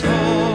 night 0.00 0.51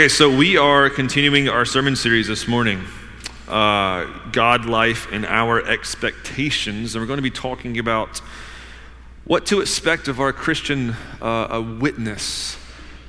Okay, 0.00 0.08
so 0.08 0.34
we 0.34 0.56
are 0.56 0.88
continuing 0.88 1.50
our 1.50 1.66
sermon 1.66 1.94
series 1.94 2.26
this 2.26 2.48
morning, 2.48 2.86
uh, 3.46 4.06
God, 4.32 4.64
life, 4.64 5.12
and 5.12 5.26
our 5.26 5.62
expectations. 5.68 6.94
And 6.94 7.02
we're 7.02 7.06
going 7.06 7.18
to 7.18 7.22
be 7.22 7.30
talking 7.30 7.78
about 7.78 8.22
what 9.26 9.44
to 9.44 9.60
expect 9.60 10.08
of 10.08 10.18
our 10.18 10.32
Christian 10.32 10.96
uh, 11.20 11.62
witness 11.78 12.56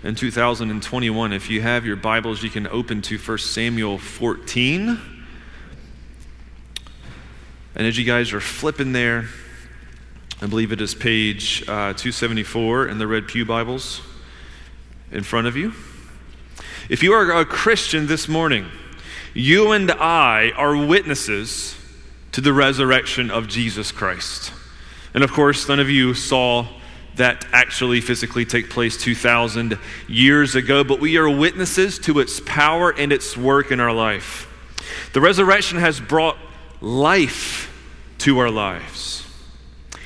in 0.03 0.15
2021. 0.15 1.31
If 1.31 1.49
you 1.49 1.61
have 1.61 1.85
your 1.85 1.95
Bibles, 1.95 2.43
you 2.43 2.49
can 2.49 2.67
open 2.67 3.01
to 3.03 3.17
1 3.17 3.37
Samuel 3.37 3.97
14. 3.97 4.99
And 7.75 7.87
as 7.87 7.97
you 7.97 8.03
guys 8.03 8.33
are 8.33 8.41
flipping 8.41 8.91
there, 8.91 9.29
I 10.41 10.47
believe 10.47 10.73
it 10.73 10.81
is 10.81 10.93
page 10.93 11.61
uh, 11.69 11.95
274 11.95 12.89
in 12.89 12.97
the 12.97 13.07
Red 13.07 13.29
Pew 13.29 13.45
Bibles 13.45 14.01
in 15.09 15.23
front 15.23 15.47
of 15.47 15.55
you. 15.55 15.73
If 16.91 17.01
you 17.03 17.13
are 17.13 17.31
a 17.31 17.45
Christian 17.45 18.07
this 18.07 18.27
morning, 18.27 18.65
you 19.33 19.71
and 19.71 19.89
I 19.89 20.51
are 20.57 20.75
witnesses 20.75 21.77
to 22.33 22.41
the 22.41 22.51
resurrection 22.51 23.31
of 23.31 23.47
Jesus 23.47 23.93
Christ. 23.93 24.51
And 25.13 25.23
of 25.23 25.31
course, 25.31 25.69
none 25.69 25.79
of 25.79 25.89
you 25.89 26.13
saw 26.13 26.67
that 27.15 27.45
actually 27.53 28.01
physically 28.01 28.43
take 28.43 28.69
place 28.69 28.97
2,000 28.97 29.79
years 30.09 30.55
ago, 30.55 30.83
but 30.83 30.99
we 30.99 31.15
are 31.15 31.29
witnesses 31.29 31.97
to 31.99 32.19
its 32.19 32.41
power 32.41 32.91
and 32.91 33.13
its 33.13 33.37
work 33.37 33.71
in 33.71 33.79
our 33.79 33.93
life. 33.93 34.49
The 35.13 35.21
resurrection 35.21 35.79
has 35.79 36.01
brought 36.01 36.37
life 36.81 37.71
to 38.17 38.39
our 38.39 38.51
lives, 38.51 39.25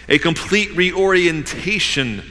a 0.07 0.19
complete 0.19 0.71
reorientation 0.75 2.21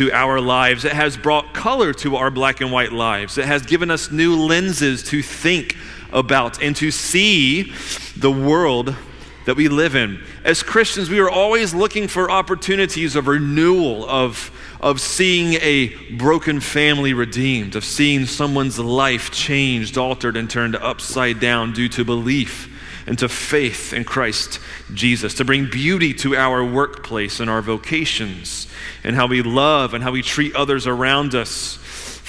to 0.00 0.10
our 0.12 0.40
lives. 0.40 0.86
It 0.86 0.94
has 0.94 1.18
brought 1.18 1.52
color 1.52 1.92
to 1.92 2.16
our 2.16 2.30
black 2.30 2.62
and 2.62 2.72
white 2.72 2.90
lives. 2.90 3.36
It 3.36 3.44
has 3.44 3.60
given 3.60 3.90
us 3.90 4.10
new 4.10 4.34
lenses 4.34 5.02
to 5.10 5.20
think 5.20 5.76
about 6.10 6.62
and 6.62 6.74
to 6.76 6.90
see 6.90 7.74
the 8.16 8.30
world 8.30 8.96
that 9.44 9.56
we 9.56 9.68
live 9.68 9.94
in. 9.94 10.24
As 10.42 10.62
Christians, 10.62 11.10
we 11.10 11.18
are 11.18 11.28
always 11.28 11.74
looking 11.74 12.08
for 12.08 12.30
opportunities 12.30 13.14
of 13.14 13.28
renewal, 13.28 14.08
of, 14.08 14.50
of 14.80 15.02
seeing 15.02 15.60
a 15.60 15.88
broken 16.14 16.60
family 16.60 17.12
redeemed, 17.12 17.76
of 17.76 17.84
seeing 17.84 18.24
someone's 18.24 18.78
life 18.78 19.30
changed, 19.30 19.98
altered, 19.98 20.34
and 20.34 20.48
turned 20.48 20.76
upside 20.76 21.40
down 21.40 21.74
due 21.74 21.90
to 21.90 22.06
belief 22.06 22.69
and 23.06 23.18
to 23.18 23.28
faith 23.28 23.92
in 23.92 24.04
Christ 24.04 24.58
Jesus, 24.92 25.34
to 25.34 25.44
bring 25.44 25.68
beauty 25.70 26.14
to 26.14 26.36
our 26.36 26.64
workplace 26.64 27.40
and 27.40 27.50
our 27.50 27.62
vocations, 27.62 28.66
and 29.04 29.16
how 29.16 29.26
we 29.26 29.42
love 29.42 29.94
and 29.94 30.04
how 30.04 30.12
we 30.12 30.22
treat 30.22 30.54
others 30.54 30.86
around 30.86 31.34
us. 31.34 31.78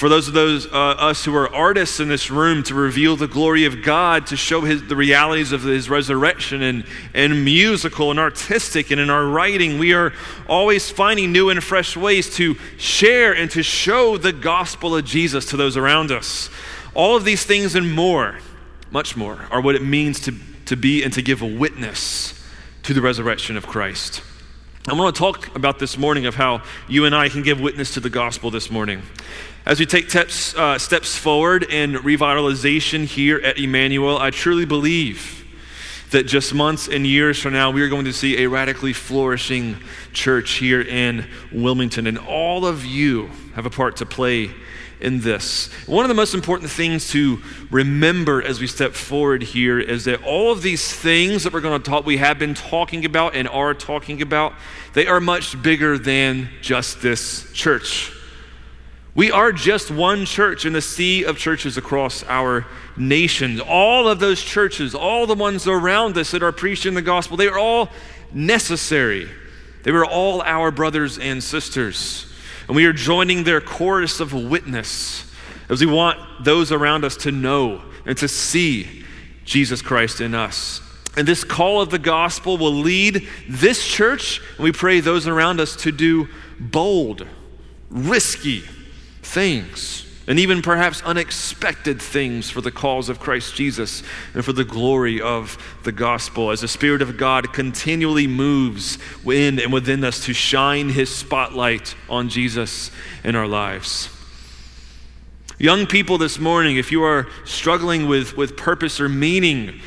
For 0.02 0.10
those 0.10 0.28
of 0.28 0.34
those 0.34 0.66
uh, 0.66 0.96
us 0.98 1.26
who 1.26 1.36
are 1.36 1.54
artists 1.54 2.00
in 2.00 2.08
this 2.08 2.32
room, 2.32 2.64
to 2.64 2.74
reveal 2.74 3.16
the 3.16 3.28
glory 3.28 3.66
of 3.66 3.84
God, 3.84 4.26
to 4.28 4.36
show 4.36 4.62
his, 4.62 4.82
the 4.88 4.96
realities 4.96 5.52
of 5.52 5.62
His 5.62 5.92
resurrection, 5.92 6.64
and, 6.64 6.86
and 7.14 7.46
musical 7.46 8.10
and 8.10 8.20
artistic, 8.20 8.90
and 8.90 9.00
in 9.00 9.12
our 9.12 9.28
writing, 9.28 9.78
we 9.78 9.94
are 9.94 10.12
always 10.50 10.90
finding 10.90 11.32
new 11.32 11.52
and 11.52 11.64
fresh 11.64 11.96
ways 11.96 12.34
to 12.38 12.56
share 12.80 13.32
and 13.36 13.52
to 13.52 13.62
show 13.62 14.18
the 14.18 14.34
gospel 14.34 14.96
of 14.96 15.06
Jesus 15.06 15.46
to 15.52 15.56
those 15.56 15.78
around 15.78 16.10
us. 16.10 16.50
All 16.96 17.16
of 17.16 17.24
these 17.24 17.44
things 17.44 17.76
and 17.76 17.94
more, 17.94 18.40
much 18.90 19.16
more, 19.16 19.46
are 19.52 19.62
what 19.62 19.76
it 19.76 19.84
means 19.84 20.20
to, 20.22 20.34
to 20.72 20.78
be 20.78 21.04
and 21.04 21.12
to 21.12 21.22
give 21.22 21.42
a 21.42 21.46
witness 21.46 22.34
to 22.82 22.94
the 22.94 23.02
resurrection 23.02 23.58
of 23.58 23.68
Christ. 23.68 24.22
I 24.88 24.94
want 24.94 25.14
to 25.14 25.20
talk 25.20 25.54
about 25.54 25.80
this 25.80 25.98
morning 25.98 26.26
of 26.26 26.36
how 26.36 26.64
you 26.88 27.04
and 27.04 27.14
I 27.14 27.28
can 27.28 27.44
give 27.44 27.60
witness 27.60 27.94
to 27.96 28.00
the 28.00 28.10
gospel 28.10 28.52
this 28.52 28.72
morning. 28.72 29.02
As 29.66 29.82
we 29.82 29.86
take 29.86 30.10
steps, 30.10 30.56
uh, 30.56 30.80
steps 30.80 31.18
forward 31.18 31.64
in 31.64 31.96
revitalization 31.96 33.04
here 33.04 33.40
at 33.40 33.58
Emmanuel, 33.58 34.18
I 34.18 34.30
truly 34.30 34.64
believe 34.64 35.46
that 36.12 36.24
just 36.26 36.54
months 36.54 36.88
and 36.88 37.06
years 37.06 37.38
from 37.38 37.52
now, 37.52 37.70
we 37.70 37.82
are 37.82 37.90
going 37.90 38.06
to 38.06 38.14
see 38.14 38.42
a 38.42 38.48
radically 38.48 38.94
flourishing 38.94 39.76
church 40.14 40.52
here 40.52 40.82
in 40.82 41.28
Wilmington. 41.52 42.08
And 42.08 42.18
all 42.18 42.66
of 42.66 42.86
you 42.86 43.30
have 43.56 43.66
a 43.66 43.70
part 43.70 43.98
to 43.98 44.06
play 44.06 44.52
in 45.02 45.22
this. 45.22 45.68
One 45.88 46.06
of 46.06 46.10
the 46.10 46.16
most 46.16 46.34
important 46.34 46.70
things 46.70 47.10
to 47.12 47.42
remember 47.70 48.42
as 48.42 48.60
we 48.60 48.68
step 48.68 48.94
forward 48.94 49.44
here 49.44 49.80
is 49.80 50.06
that 50.06 50.24
all 50.24 50.52
of 50.52 50.62
these 50.62 50.94
things 50.94 51.44
that 51.44 51.54
we're 51.54 51.62
going 51.62 51.82
to 51.82 51.90
talk, 51.90 52.06
we 52.06 52.18
have 52.18 52.40
been 52.40 52.54
talking 52.54 53.06
about 53.06 53.36
and 53.36 53.48
are 53.48 53.74
talking 53.74 54.22
about, 54.22 54.54
they 54.94 55.08
are 55.08 55.20
much 55.20 55.62
bigger 55.62 55.98
than 55.98 56.50
just 56.62 57.02
this 57.02 57.52
church. 57.54 58.12
We 59.14 59.30
are 59.30 59.52
just 59.52 59.92
one 59.92 60.26
church 60.26 60.66
in 60.66 60.72
the 60.72 60.82
sea 60.82 61.26
of 61.26 61.38
churches 61.38 61.78
across 61.78 62.24
our 62.24 62.66
nation. 62.96 63.60
All 63.60 64.08
of 64.08 64.20
those 64.20 64.42
churches, 64.42 64.96
all 64.96 65.28
the 65.28 65.36
ones 65.36 65.68
around 65.68 66.18
us 66.18 66.32
that 66.32 66.44
are 66.44 66.54
preaching 66.54 66.94
the 66.94 67.02
gospel, 67.02 67.36
they 67.36 67.48
are 67.48 67.60
all 67.60 67.90
necessary. 68.32 69.30
They 69.84 69.92
were 69.92 70.06
all 70.06 70.42
our 70.42 70.72
brothers 70.72 71.18
and 71.18 71.44
sisters. 71.44 72.31
And 72.72 72.76
we 72.78 72.86
are 72.86 72.94
joining 72.94 73.44
their 73.44 73.60
chorus 73.60 74.22
of 74.22 74.32
witness 74.32 75.30
as 75.68 75.82
we 75.82 75.92
want 75.92 76.46
those 76.46 76.72
around 76.72 77.04
us 77.04 77.18
to 77.18 77.30
know 77.30 77.82
and 78.06 78.18
to 78.20 78.30
see 78.30 79.04
Jesus 79.44 79.82
Christ 79.82 80.22
in 80.22 80.34
us. 80.34 80.80
And 81.18 81.28
this 81.28 81.44
call 81.44 81.82
of 81.82 81.90
the 81.90 82.00
gospel 82.00 82.58
will 82.58 82.72
lead 82.72 83.28
this 83.50 83.86
church, 83.86 84.40
and 84.56 84.64
we 84.64 84.72
pray 84.72 85.02
those 85.02 85.28
around 85.28 85.60
us 85.60 85.76
to 85.84 85.92
do 85.92 86.30
bold, 86.62 87.28
risky 87.90 88.64
things, 89.22 90.06
and 90.32 90.40
even 90.40 90.62
perhaps 90.62 91.02
unexpected 91.02 92.02
things 92.02 92.50
for 92.50 92.62
the 92.62 92.72
cause 92.72 93.10
of 93.10 93.20
Christ 93.20 93.54
Jesus 93.54 94.02
and 94.34 94.46
for 94.46 94.54
the 94.54 94.64
glory 94.64 95.20
of 95.20 95.58
the 95.84 95.92
gospel 95.92 96.52
as 96.52 96.62
the 96.62 96.70
Spirit 96.70 97.02
of 97.02 97.18
God 97.18 97.52
continually 97.52 98.28
moves 98.28 98.98
in 99.26 99.60
and 99.60 99.74
within 99.74 100.06
us 100.06 100.24
to 100.28 100.34
shine 100.34 100.88
His 100.88 101.14
spotlight 101.14 101.96
on 102.10 102.30
Jesus 102.30 102.92
in 103.26 103.36
our 103.36 103.46
lives. 103.46 104.10
Young 105.60 105.86
people 105.86 106.18
this 106.18 106.40
morning, 106.40 106.78
if 106.78 106.94
you 106.94 107.04
are 107.04 107.28
struggling 107.44 108.08
with, 108.08 108.38
with 108.38 108.56
purpose 108.56 109.02
or 109.02 109.10
meaning, 109.10 109.82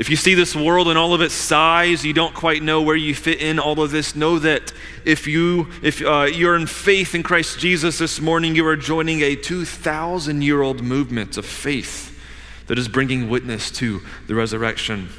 if 0.00 0.08
you 0.08 0.16
see 0.16 0.32
this 0.32 0.56
world 0.56 0.88
in 0.88 0.96
all 0.96 1.12
of 1.12 1.20
its 1.20 1.34
size, 1.34 2.06
you 2.06 2.14
don't 2.14 2.32
quite 2.32 2.62
know 2.62 2.80
where 2.80 2.96
you 2.96 3.14
fit 3.14 3.42
in 3.42 3.58
all 3.58 3.82
of 3.82 3.90
this, 3.90 4.16
know 4.16 4.38
that 4.38 4.72
if, 5.04 5.26
you, 5.26 5.68
if 5.82 6.00
uh, 6.00 6.22
you're 6.22 6.56
in 6.56 6.66
faith 6.66 7.14
in 7.14 7.22
Christ 7.22 7.58
Jesus 7.58 7.98
this 7.98 8.18
morning, 8.18 8.54
you 8.54 8.66
are 8.66 8.76
joining 8.76 9.20
a 9.20 9.36
2,000 9.36 10.40
year 10.40 10.62
old 10.62 10.82
movement 10.82 11.36
of 11.36 11.44
faith 11.44 12.18
that 12.66 12.78
is 12.78 12.88
bringing 12.88 13.28
witness 13.28 13.70
to 13.72 14.00
the 14.26 14.34
resurrection. 14.34 15.10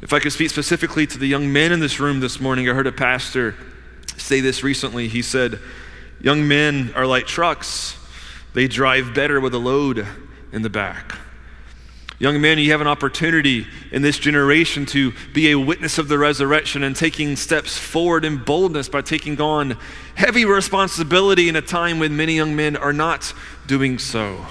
If 0.00 0.14
I 0.14 0.18
could 0.18 0.32
speak 0.32 0.48
specifically 0.48 1.06
to 1.06 1.18
the 1.18 1.26
young 1.26 1.52
men 1.52 1.70
in 1.70 1.80
this 1.80 2.00
room 2.00 2.20
this 2.20 2.40
morning, 2.40 2.70
I 2.70 2.72
heard 2.72 2.86
a 2.86 2.92
pastor 2.92 3.54
say 4.16 4.40
this 4.40 4.62
recently. 4.62 5.08
He 5.08 5.20
said, 5.20 5.58
Young 6.22 6.48
men 6.48 6.90
are 6.96 7.04
like 7.04 7.26
trucks, 7.26 7.98
they 8.54 8.66
drive 8.66 9.12
better 9.12 9.42
with 9.42 9.52
a 9.52 9.58
load 9.58 10.06
in 10.52 10.62
the 10.62 10.70
back. 10.70 11.18
Young 12.20 12.38
men, 12.38 12.58
you 12.58 12.70
have 12.72 12.82
an 12.82 12.86
opportunity 12.86 13.66
in 13.90 14.02
this 14.02 14.18
generation 14.18 14.84
to 14.86 15.14
be 15.32 15.50
a 15.50 15.58
witness 15.58 15.96
of 15.96 16.08
the 16.08 16.18
resurrection 16.18 16.82
and 16.82 16.94
taking 16.94 17.34
steps 17.34 17.78
forward 17.78 18.26
in 18.26 18.36
boldness 18.36 18.90
by 18.90 19.00
taking 19.00 19.40
on 19.40 19.78
heavy 20.16 20.44
responsibility 20.44 21.48
in 21.48 21.56
a 21.56 21.62
time 21.62 21.98
when 21.98 22.14
many 22.14 22.34
young 22.34 22.54
men 22.54 22.76
are 22.76 22.92
not 22.92 23.32
doing 23.66 23.98
so. 23.98 24.44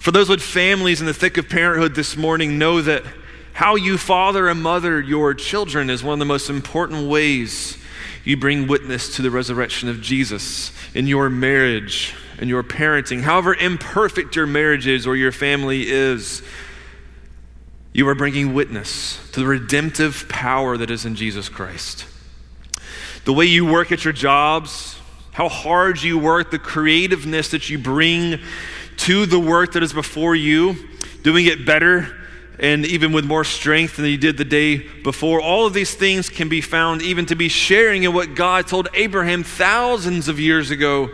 For 0.00 0.10
those 0.10 0.28
with 0.28 0.42
families 0.42 1.00
in 1.00 1.06
the 1.06 1.14
thick 1.14 1.38
of 1.38 1.48
parenthood 1.48 1.94
this 1.94 2.16
morning, 2.16 2.58
know 2.58 2.82
that 2.82 3.04
how 3.52 3.76
you 3.76 3.98
father 3.98 4.48
and 4.48 4.60
mother 4.60 5.00
your 5.00 5.32
children 5.32 5.90
is 5.90 6.02
one 6.02 6.14
of 6.14 6.18
the 6.18 6.24
most 6.24 6.50
important 6.50 7.08
ways 7.08 7.78
you 8.24 8.36
bring 8.36 8.66
witness 8.66 9.14
to 9.14 9.22
the 9.22 9.30
resurrection 9.30 9.88
of 9.88 10.00
Jesus 10.00 10.72
in 10.92 11.06
your 11.06 11.30
marriage 11.30 12.14
and 12.38 12.48
your 12.48 12.62
parenting, 12.62 13.22
however 13.22 13.54
imperfect 13.54 14.36
your 14.36 14.46
marriage 14.46 14.86
is 14.86 15.06
or 15.06 15.16
your 15.16 15.32
family 15.32 15.88
is, 15.88 16.42
you 17.92 18.06
are 18.08 18.14
bringing 18.14 18.52
witness 18.52 19.18
to 19.32 19.40
the 19.40 19.46
redemptive 19.46 20.26
power 20.28 20.76
that 20.76 20.90
is 20.90 21.06
in 21.06 21.14
Jesus 21.14 21.48
Christ. 21.48 22.04
The 23.24 23.32
way 23.32 23.46
you 23.46 23.64
work 23.64 23.90
at 23.90 24.04
your 24.04 24.12
jobs, 24.12 24.98
how 25.32 25.48
hard 25.48 26.02
you 26.02 26.18
work, 26.18 26.50
the 26.50 26.58
creativeness 26.58 27.50
that 27.50 27.70
you 27.70 27.78
bring 27.78 28.40
to 28.98 29.26
the 29.26 29.40
work 29.40 29.72
that 29.72 29.82
is 29.82 29.92
before 29.92 30.34
you, 30.34 30.76
doing 31.22 31.46
it 31.46 31.66
better 31.66 32.14
and 32.58 32.86
even 32.86 33.12
with 33.12 33.24
more 33.24 33.44
strength 33.44 33.96
than 33.96 34.06
you 34.06 34.16
did 34.16 34.38
the 34.38 34.44
day 34.44 34.78
before. 34.78 35.40
All 35.40 35.66
of 35.66 35.74
these 35.74 35.94
things 35.94 36.28
can 36.28 36.48
be 36.48 36.60
found 36.60 37.02
even 37.02 37.26
to 37.26 37.34
be 37.34 37.48
sharing 37.48 38.04
in 38.04 38.14
what 38.14 38.34
God 38.34 38.66
told 38.66 38.88
Abraham 38.94 39.42
thousands 39.42 40.28
of 40.28 40.40
years 40.40 40.70
ago 40.70 41.10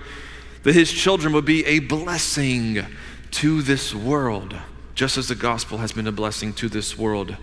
that 0.63 0.75
his 0.75 0.93
children 0.93 1.33
would 1.33 1.45
be 1.45 1.65
a 1.67 1.81
blessing 1.81 2.87
to 3.33 3.63
this 3.63 3.95
world, 3.95 4.57
just 4.95 5.17
as 5.17 5.29
the 5.29 5.35
gospel 5.35 5.79
has 5.79 5.93
been 5.93 6.07
a 6.07 6.13
blessing 6.13 6.53
to 6.53 6.69
this 6.69 6.97
world. 6.97 7.37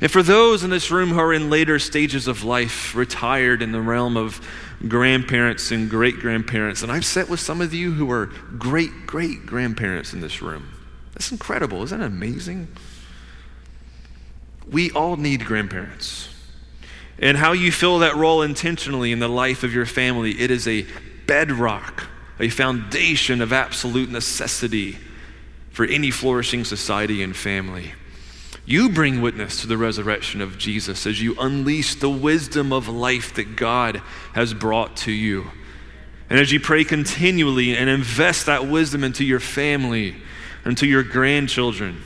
And 0.00 0.10
for 0.10 0.22
those 0.22 0.62
in 0.62 0.70
this 0.70 0.90
room 0.90 1.10
who 1.10 1.18
are 1.18 1.32
in 1.32 1.50
later 1.50 1.78
stages 1.78 2.28
of 2.28 2.44
life, 2.44 2.94
retired 2.94 3.62
in 3.62 3.72
the 3.72 3.80
realm 3.80 4.16
of 4.16 4.40
grandparents 4.86 5.72
and 5.72 5.90
great 5.90 6.18
grandparents, 6.20 6.82
and 6.82 6.92
I've 6.92 7.04
sat 7.04 7.28
with 7.28 7.40
some 7.40 7.60
of 7.60 7.74
you 7.74 7.92
who 7.92 8.10
are 8.10 8.26
great 8.58 9.06
great 9.06 9.44
grandparents 9.44 10.12
in 10.12 10.20
this 10.20 10.40
room. 10.40 10.68
That's 11.14 11.32
incredible. 11.32 11.82
Isn't 11.82 11.98
that 11.98 12.06
amazing? 12.06 12.68
We 14.70 14.90
all 14.92 15.16
need 15.16 15.44
grandparents. 15.44 16.28
And 17.18 17.36
how 17.36 17.52
you 17.52 17.72
fill 17.72 17.98
that 18.00 18.14
role 18.14 18.42
intentionally 18.42 19.10
in 19.10 19.18
the 19.18 19.28
life 19.28 19.64
of 19.64 19.74
your 19.74 19.86
family, 19.86 20.40
it 20.40 20.52
is 20.52 20.68
a 20.68 20.86
bedrock 21.26 22.06
a 22.40 22.48
foundation 22.48 23.40
of 23.40 23.52
absolute 23.52 24.10
necessity 24.10 24.98
for 25.70 25.84
any 25.84 26.10
flourishing 26.10 26.64
society 26.64 27.22
and 27.22 27.36
family. 27.36 27.92
You 28.64 28.90
bring 28.90 29.22
witness 29.22 29.62
to 29.62 29.66
the 29.66 29.78
resurrection 29.78 30.40
of 30.40 30.58
Jesus 30.58 31.06
as 31.06 31.22
you 31.22 31.34
unleash 31.40 31.94
the 31.94 32.10
wisdom 32.10 32.72
of 32.72 32.86
life 32.86 33.34
that 33.34 33.56
God 33.56 34.02
has 34.34 34.52
brought 34.52 34.96
to 34.98 35.12
you. 35.12 35.50
And 36.28 36.38
as 36.38 36.52
you 36.52 36.60
pray 36.60 36.84
continually 36.84 37.74
and 37.74 37.88
invest 37.88 38.46
that 38.46 38.68
wisdom 38.68 39.04
into 39.04 39.24
your 39.24 39.40
family 39.40 40.16
and 40.64 40.76
to 40.76 40.86
your 40.86 41.02
grandchildren, 41.02 42.02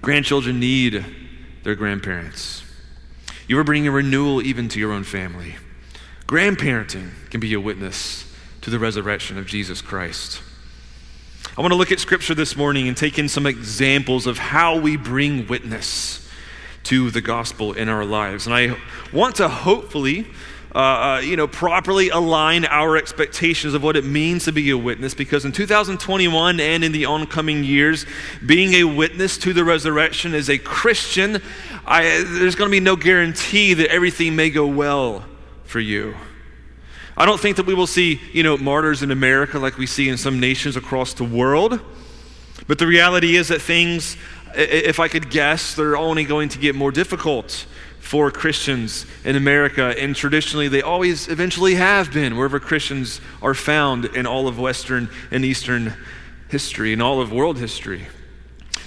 grandchildren 0.00 0.58
need 0.58 1.04
their 1.62 1.76
grandparents. 1.76 2.64
You 3.46 3.58
are 3.58 3.64
bringing 3.64 3.86
a 3.86 3.92
renewal 3.92 4.42
even 4.42 4.68
to 4.70 4.80
your 4.80 4.92
own 4.92 5.04
family. 5.04 5.54
Grandparenting 6.26 7.10
can 7.30 7.38
be 7.38 7.54
a 7.54 7.60
witness 7.60 8.31
to 8.62 8.70
the 8.70 8.78
resurrection 8.78 9.38
of 9.38 9.46
Jesus 9.46 9.82
Christ. 9.82 10.40
I 11.56 11.60
want 11.60 11.72
to 11.72 11.76
look 11.76 11.92
at 11.92 12.00
scripture 12.00 12.34
this 12.34 12.56
morning 12.56 12.88
and 12.88 12.96
take 12.96 13.18
in 13.18 13.28
some 13.28 13.44
examples 13.44 14.26
of 14.26 14.38
how 14.38 14.78
we 14.78 14.96
bring 14.96 15.46
witness 15.48 16.26
to 16.84 17.10
the 17.10 17.20
gospel 17.20 17.72
in 17.72 17.88
our 17.88 18.04
lives. 18.04 18.46
And 18.46 18.54
I 18.54 18.76
want 19.12 19.36
to 19.36 19.48
hopefully, 19.48 20.26
uh, 20.74 20.78
uh, 20.78 21.20
you 21.22 21.36
know, 21.36 21.46
properly 21.46 22.08
align 22.08 22.64
our 22.64 22.96
expectations 22.96 23.74
of 23.74 23.82
what 23.82 23.96
it 23.96 24.04
means 24.04 24.44
to 24.44 24.52
be 24.52 24.70
a 24.70 24.78
witness 24.78 25.12
because 25.12 25.44
in 25.44 25.52
2021 25.52 26.58
and 26.58 26.84
in 26.84 26.92
the 26.92 27.04
oncoming 27.04 27.64
years, 27.64 28.06
being 28.46 28.74
a 28.74 28.84
witness 28.84 29.36
to 29.38 29.52
the 29.52 29.64
resurrection 29.64 30.34
as 30.34 30.48
a 30.48 30.56
Christian, 30.56 31.42
I, 31.84 32.24
there's 32.26 32.54
going 32.54 32.70
to 32.70 32.74
be 32.74 32.80
no 32.80 32.96
guarantee 32.96 33.74
that 33.74 33.90
everything 33.90 34.36
may 34.36 34.50
go 34.50 34.66
well 34.66 35.24
for 35.64 35.80
you. 35.80 36.14
I 37.16 37.26
don't 37.26 37.40
think 37.40 37.56
that 37.58 37.66
we 37.66 37.74
will 37.74 37.86
see, 37.86 38.20
you 38.32 38.42
know, 38.42 38.56
martyrs 38.56 39.02
in 39.02 39.10
America 39.10 39.58
like 39.58 39.76
we 39.76 39.86
see 39.86 40.08
in 40.08 40.16
some 40.16 40.40
nations 40.40 40.76
across 40.76 41.12
the 41.12 41.24
world. 41.24 41.80
But 42.66 42.78
the 42.78 42.86
reality 42.86 43.36
is 43.36 43.48
that 43.48 43.60
things, 43.60 44.16
if 44.54 44.98
I 44.98 45.08
could 45.08 45.30
guess, 45.30 45.74
they're 45.74 45.96
only 45.96 46.24
going 46.24 46.48
to 46.50 46.58
get 46.58 46.74
more 46.74 46.90
difficult 46.90 47.66
for 48.00 48.30
Christians 48.30 49.06
in 49.24 49.36
America. 49.36 49.94
And 49.98 50.16
traditionally, 50.16 50.68
they 50.68 50.82
always 50.82 51.28
eventually 51.28 51.74
have 51.74 52.12
been 52.12 52.36
wherever 52.36 52.58
Christians 52.58 53.20
are 53.40 53.54
found 53.54 54.06
in 54.06 54.26
all 54.26 54.48
of 54.48 54.58
Western 54.58 55.08
and 55.30 55.44
Eastern 55.44 55.94
history, 56.48 56.92
in 56.92 57.00
all 57.00 57.20
of 57.20 57.32
world 57.32 57.58
history. 57.58 58.06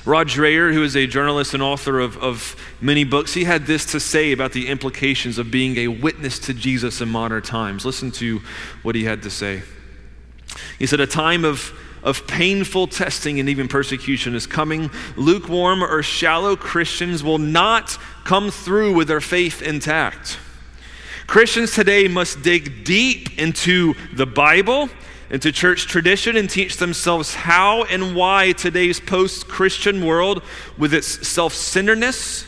Rod 0.06 0.28
Dreher, 0.28 0.72
who 0.72 0.84
is 0.84 0.96
a 0.96 1.08
journalist 1.08 1.56
and 1.56 1.64
author 1.64 2.00
of, 2.00 2.16
of 2.18 2.56
many 2.80 3.04
books, 3.04 3.34
he 3.34 3.46
had 3.46 3.66
this 3.66 3.86
to 3.88 4.00
say 4.00 4.32
about 4.32 4.52
the 4.52 4.68
implications 4.68 5.40
of 5.40 5.50
being 5.50 5.78
a 5.78 5.88
witness 5.88 6.38
to 6.40 6.54
Jesus 6.54 7.02
in 7.02 7.10
modern 7.10 7.42
times. 7.42 7.86
Listen 7.86 8.12
to 8.12 8.40
what 8.84 8.94
he 8.94 9.06
had 9.06 9.24
to 9.24 9.32
say. 9.32 9.64
He 10.78 10.86
said, 10.86 11.00
A 11.00 11.08
time 11.08 11.44
of, 11.44 11.74
of 12.04 12.28
painful 12.28 12.86
testing 12.86 13.40
and 13.40 13.50
even 13.50 13.68
persecution 13.68 14.36
is 14.36 14.46
coming. 14.46 14.92
Lukewarm 15.16 15.84
or 15.84 16.04
shallow 16.04 16.56
Christians 16.56 17.24
will 17.24 17.40
not 17.40 17.98
come 18.26 18.52
through 18.52 18.94
with 18.94 19.08
their 19.08 19.22
faith 19.22 19.64
intact. 19.64 20.38
Christians 21.26 21.74
today 21.74 22.08
must 22.08 22.44
dig 22.44 22.84
deep 22.84 23.40
into 23.40 23.96
the 24.14 24.28
Bible 24.28 24.88
into 25.30 25.52
church 25.52 25.88
tradition 25.88 26.38
and 26.38 26.50
teach 26.50 26.78
themselves 26.78 27.34
how 27.34 27.84
and 27.86 28.16
why 28.16 28.52
today's 28.52 29.00
post 29.00 29.48
Christian 29.48 30.06
world, 30.06 30.44
with 30.78 30.94
its 30.94 31.28
self 31.28 31.54
centeredness, 31.54 32.46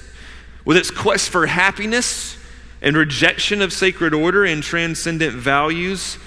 with 0.65 0.77
its 0.77 0.91
quest 0.91 1.29
for 1.29 1.48
happiness 1.48 2.38
and 2.81 2.96
rejection 2.96 3.62
of 3.62 3.74
sacred 3.74 4.13
order 4.13 4.46
and 4.46 4.62
transcendent 4.62 5.34
values, 5.34 6.19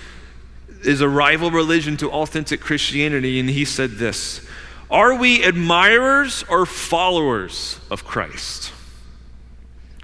is 0.84 1.00
a 1.00 1.08
rival 1.08 1.50
religion 1.50 1.96
to 1.98 2.10
authentic 2.10 2.60
Christianity. 2.60 3.38
And 3.38 3.48
he 3.48 3.64
said 3.64 3.92
this 3.92 4.46
Are 4.90 5.14
we 5.14 5.44
admirers 5.44 6.44
or 6.48 6.66
followers 6.66 7.78
of 7.90 8.04
Christ? 8.04 8.72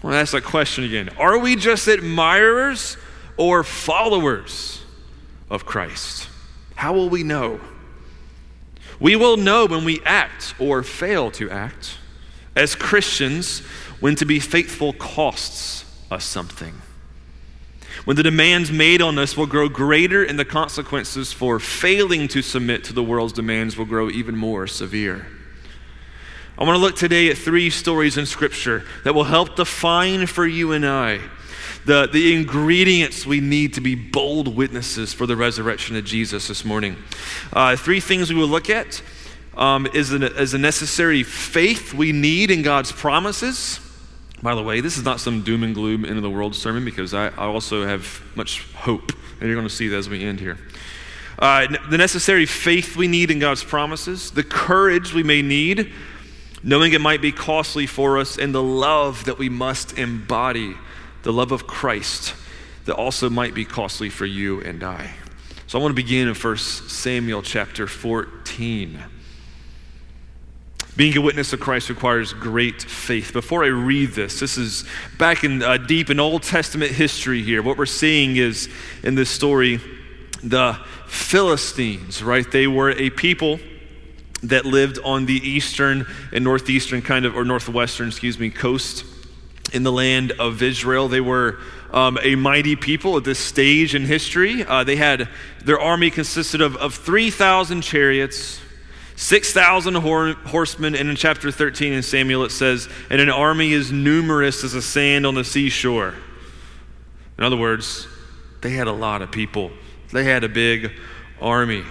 To 0.03 0.13
ask 0.13 0.33
that 0.33 0.45
question 0.45 0.85
again. 0.85 1.09
Are 1.19 1.39
we 1.39 1.57
just 1.57 1.89
admirers 1.89 2.97
or 3.37 3.65
followers 3.65 4.83
of 5.51 5.67
Christ? 5.67 6.29
How 6.77 6.93
will 6.93 7.09
we 7.09 7.23
know? 7.23 7.61
We 9.01 9.17
will 9.17 9.37
know 9.37 9.67
when 9.67 9.85
we 9.85 10.01
act 10.05 10.55
or 10.59 10.83
fail 10.83 11.31
to 11.33 11.51
act. 11.51 11.99
As 12.55 12.75
Christians, 12.75 13.61
when 14.01 14.15
to 14.17 14.25
be 14.25 14.41
faithful 14.41 14.93
costs 14.93 15.85
us 16.11 16.25
something. 16.25 16.75
When 18.05 18.17
the 18.17 18.23
demands 18.23 18.71
made 18.71 19.03
on 19.03 19.19
us 19.19 19.37
will 19.37 19.47
grow 19.47 19.69
greater 19.69 20.23
and 20.23 20.39
the 20.39 20.45
consequences 20.45 21.33
for 21.33 21.59
failing 21.59 22.29
to 22.29 22.43
submit 22.43 22.85
to 22.85 22.93
the 22.93 23.03
world's 23.03 23.33
demands 23.33 23.77
will 23.77 23.85
grow 23.85 24.09
even 24.09 24.37
more 24.37 24.67
severe. 24.67 25.27
I 26.59 26.65
want 26.65 26.77
to 26.77 26.81
look 26.81 26.97
today 26.97 27.29
at 27.31 27.37
three 27.37 27.69
stories 27.69 28.17
in 28.17 28.25
Scripture 28.25 28.85
that 29.05 29.15
will 29.15 29.25
help 29.25 29.57
define 29.57 30.27
for 30.27 30.47
you 30.47 30.73
and 30.73 30.87
I 30.87 31.21
the, 31.87 32.09
the 32.13 32.35
ingredients 32.35 33.25
we 33.25 33.41
need 33.41 33.75
to 33.75 33.81
be 33.81 33.95
bold 33.95 34.55
witnesses 34.57 35.13
for 35.13 35.25
the 35.25 35.37
resurrection 35.37 35.95
of 35.97 36.05
Jesus 36.05 36.49
this 36.49 36.65
morning. 36.65 36.97
Uh, 37.53 37.77
three 37.77 38.01
things 38.01 38.29
we 38.29 38.39
will 38.39 38.49
look 38.49 38.69
at 38.69 39.01
um, 39.57 39.87
is, 39.95 40.13
an, 40.13 40.25
is 40.25 40.53
a 40.53 40.59
necessary 40.59 41.23
faith 41.23 41.95
we 41.95 42.11
need 42.11 42.51
in 42.51 42.63
God's 42.63 42.91
promises. 42.91 43.79
By 44.43 44.57
the 44.57 44.63
way, 44.65 44.81
this 44.81 44.99
is 44.99 45.05
not 45.05 45.21
some 45.21 45.43
doom 45.43 45.63
and 45.63 45.75
gloom 45.75 46.05
end 46.05 46.17
of 46.17 46.23
the 46.23 46.31
world 46.31 46.57
sermon 46.57 46.85
because 46.85 47.15
I, 47.15 47.29
I 47.29 47.47
also 47.47 47.87
have 47.87 48.21
much 48.35 48.67
hope, 48.75 49.13
and 49.41 49.49
you're 49.49 49.55
going 49.55 49.69
to 49.69 49.75
see 49.75 49.87
that 49.89 49.97
as 49.97 50.09
we 50.09 50.25
end 50.25 50.41
here. 50.41 50.59
Uh, 51.39 51.69
the 51.89 51.99
necessary 51.99 52.47
faith 52.47 52.97
we 52.97 53.07
need 53.07 53.31
in 53.31 53.39
God's 53.39 53.63
promises, 53.63 54.33
the 54.33 54.43
courage 54.43 55.15
we 55.15 55.23
may 55.23 55.41
need, 55.41 55.93
knowing 56.65 56.93
it 56.95 57.01
might 57.01 57.23
be 57.23 57.31
costly 57.31 57.87
for 57.87 58.19
us, 58.19 58.39
and 58.39 58.53
the 58.53 58.63
love 58.63 59.25
that 59.27 59.39
we 59.39 59.49
must 59.49 59.97
embody, 59.97 60.75
the 61.27 61.33
love 61.33 61.51
of 61.51 61.67
Christ 61.67 62.37
that 62.85 62.95
also 62.95 63.29
might 63.29 63.53
be 63.53 63.65
costly 63.65 64.11
for 64.11 64.25
you 64.25 64.61
and 64.61 64.85
I. 64.85 65.11
So 65.67 65.77
I 65.77 65.83
want 65.83 65.91
to 65.91 66.01
begin 66.01 66.29
in 66.29 66.37
1 66.37 66.57
Samuel 66.57 67.43
chapter 67.43 67.89
14. 67.89 69.03
Being 70.97 71.17
a 71.17 71.21
witness 71.21 71.53
of 71.53 71.59
Christ 71.59 71.89
requires 71.89 72.33
great 72.33 72.81
faith. 72.81 73.33
Before 73.33 73.65
I 73.65 73.67
read 73.67 74.11
this, 74.13 74.39
this 74.39 74.57
is 74.57 74.85
back 75.19 75.43
in 75.43 75.65
uh, 75.65 75.79
deep 75.79 76.11
in 76.11 76.21
Old 76.21 76.45
Testament 76.45 76.93
history 76.93 77.43
here. 77.43 77.61
What 77.61 77.77
we're 77.77 77.87
seeing 77.87 78.37
is 78.37 78.69
in 79.03 79.17
this 79.17 79.29
story 79.29 79.81
the 80.45 80.79
Philistines, 81.09 82.23
right? 82.23 82.49
They 82.49 82.69
were 82.69 82.91
a 82.91 83.11
people 83.11 83.59
that 84.45 84.65
lived 84.65 85.01
on 85.05 85.27
the 85.27 85.35
eastern 85.35 86.07
and 86.33 86.45
northeastern 86.45 87.03
kind 87.03 87.27
of, 87.27 87.37
or 87.37 87.45
northwestern, 87.45 88.07
excuse 88.07 88.39
me, 88.39 88.49
coast 88.51 89.05
in 89.73 89.83
the 89.83 89.93
land 89.93 90.33
of 90.33 90.63
Israel. 90.63 91.09
They 91.09 91.21
were 91.21 91.59
um, 91.93 92.19
a 92.23 92.35
mighty 92.35 92.77
people 92.77 93.17
at 93.17 93.25
this 93.25 93.39
stage 93.39 93.95
in 93.95 94.05
history. 94.05 94.65
Uh, 94.65 94.85
they 94.85 94.97
had, 94.97 95.29
their 95.65 95.81
army 95.81 96.11
consisted 96.11 96.61
of, 96.61 96.77
of 96.77 96.95
3,000 96.95 97.83
chariots 97.83 98.61
6,000 99.17 99.95
horsemen, 99.95 100.95
and 100.95 101.09
in 101.09 101.17
chapter 101.17 101.51
13 101.51 101.95
in 101.95 102.03
Samuel 102.03 102.45
it 102.45 102.53
says, 102.53 102.87
and 103.09 103.19
an 103.19 103.31
army 103.31 103.73
as 103.73 103.91
numerous 103.91 104.63
as 104.63 104.73
the 104.73 104.83
sand 104.83 105.25
on 105.27 105.35
the 105.35 105.43
seashore. 105.43 106.15
In 107.39 107.45
other 107.45 107.57
words, 107.57 108.07
they 108.61 108.71
had 108.71 108.87
a 108.87 108.93
lot 108.93 109.23
of 109.23 109.33
people, 109.33 109.71
they 110.13 110.25
had 110.25 110.45
a 110.45 110.49
big 110.49 110.93
army. 111.41 111.83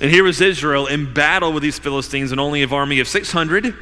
And 0.00 0.10
here 0.10 0.24
was 0.24 0.40
Israel 0.40 0.86
in 0.86 1.12
battle 1.12 1.52
with 1.52 1.62
these 1.62 1.78
Philistines, 1.78 2.32
and 2.32 2.40
only 2.40 2.62
an 2.62 2.72
army 2.72 2.98
of 2.98 3.08
600. 3.08 3.76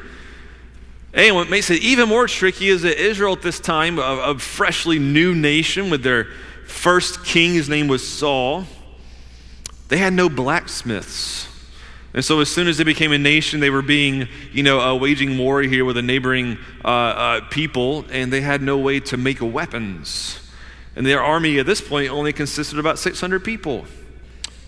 And 1.13 1.35
what 1.35 1.49
makes 1.49 1.69
it 1.69 1.81
even 1.83 2.09
more 2.09 2.27
tricky 2.27 2.69
is 2.69 2.81
that 2.81 2.99
Israel 2.99 3.33
at 3.33 3.41
this 3.41 3.59
time, 3.59 3.99
a, 3.99 4.01
a 4.01 4.39
freshly 4.39 4.97
new 4.97 5.35
nation 5.35 5.89
with 5.89 6.01
their 6.01 6.25
first 6.65 7.23
king, 7.23 7.53
his 7.53 7.69
name 7.69 7.87
was 7.87 8.07
Saul, 8.07 8.65
they 9.89 9.97
had 9.97 10.13
no 10.13 10.27
blacksmiths. 10.27 11.47
And 12.15 12.23
so, 12.23 12.39
as 12.39 12.49
soon 12.49 12.67
as 12.67 12.77
they 12.77 12.83
became 12.83 13.11
a 13.11 13.17
nation, 13.17 13.59
they 13.59 13.71
were 13.71 13.81
being, 13.81 14.27
you 14.51 14.61
know, 14.61 14.79
uh, 14.79 14.95
waging 14.95 15.37
war 15.37 15.61
here 15.61 15.83
with 15.83 15.97
a 15.97 16.01
neighboring 16.01 16.59
uh, 16.85 16.87
uh, 16.87 17.41
people, 17.49 18.05
and 18.11 18.31
they 18.31 18.41
had 18.41 18.61
no 18.61 18.77
way 18.77 18.99
to 19.01 19.17
make 19.17 19.41
weapons. 19.41 20.39
And 20.95 21.05
their 21.07 21.23
army 21.23 21.57
at 21.57 21.65
this 21.65 21.81
point 21.81 22.11
only 22.11 22.31
consisted 22.31 22.77
of 22.77 22.85
about 22.85 22.99
600 22.99 23.43
people. 23.43 23.85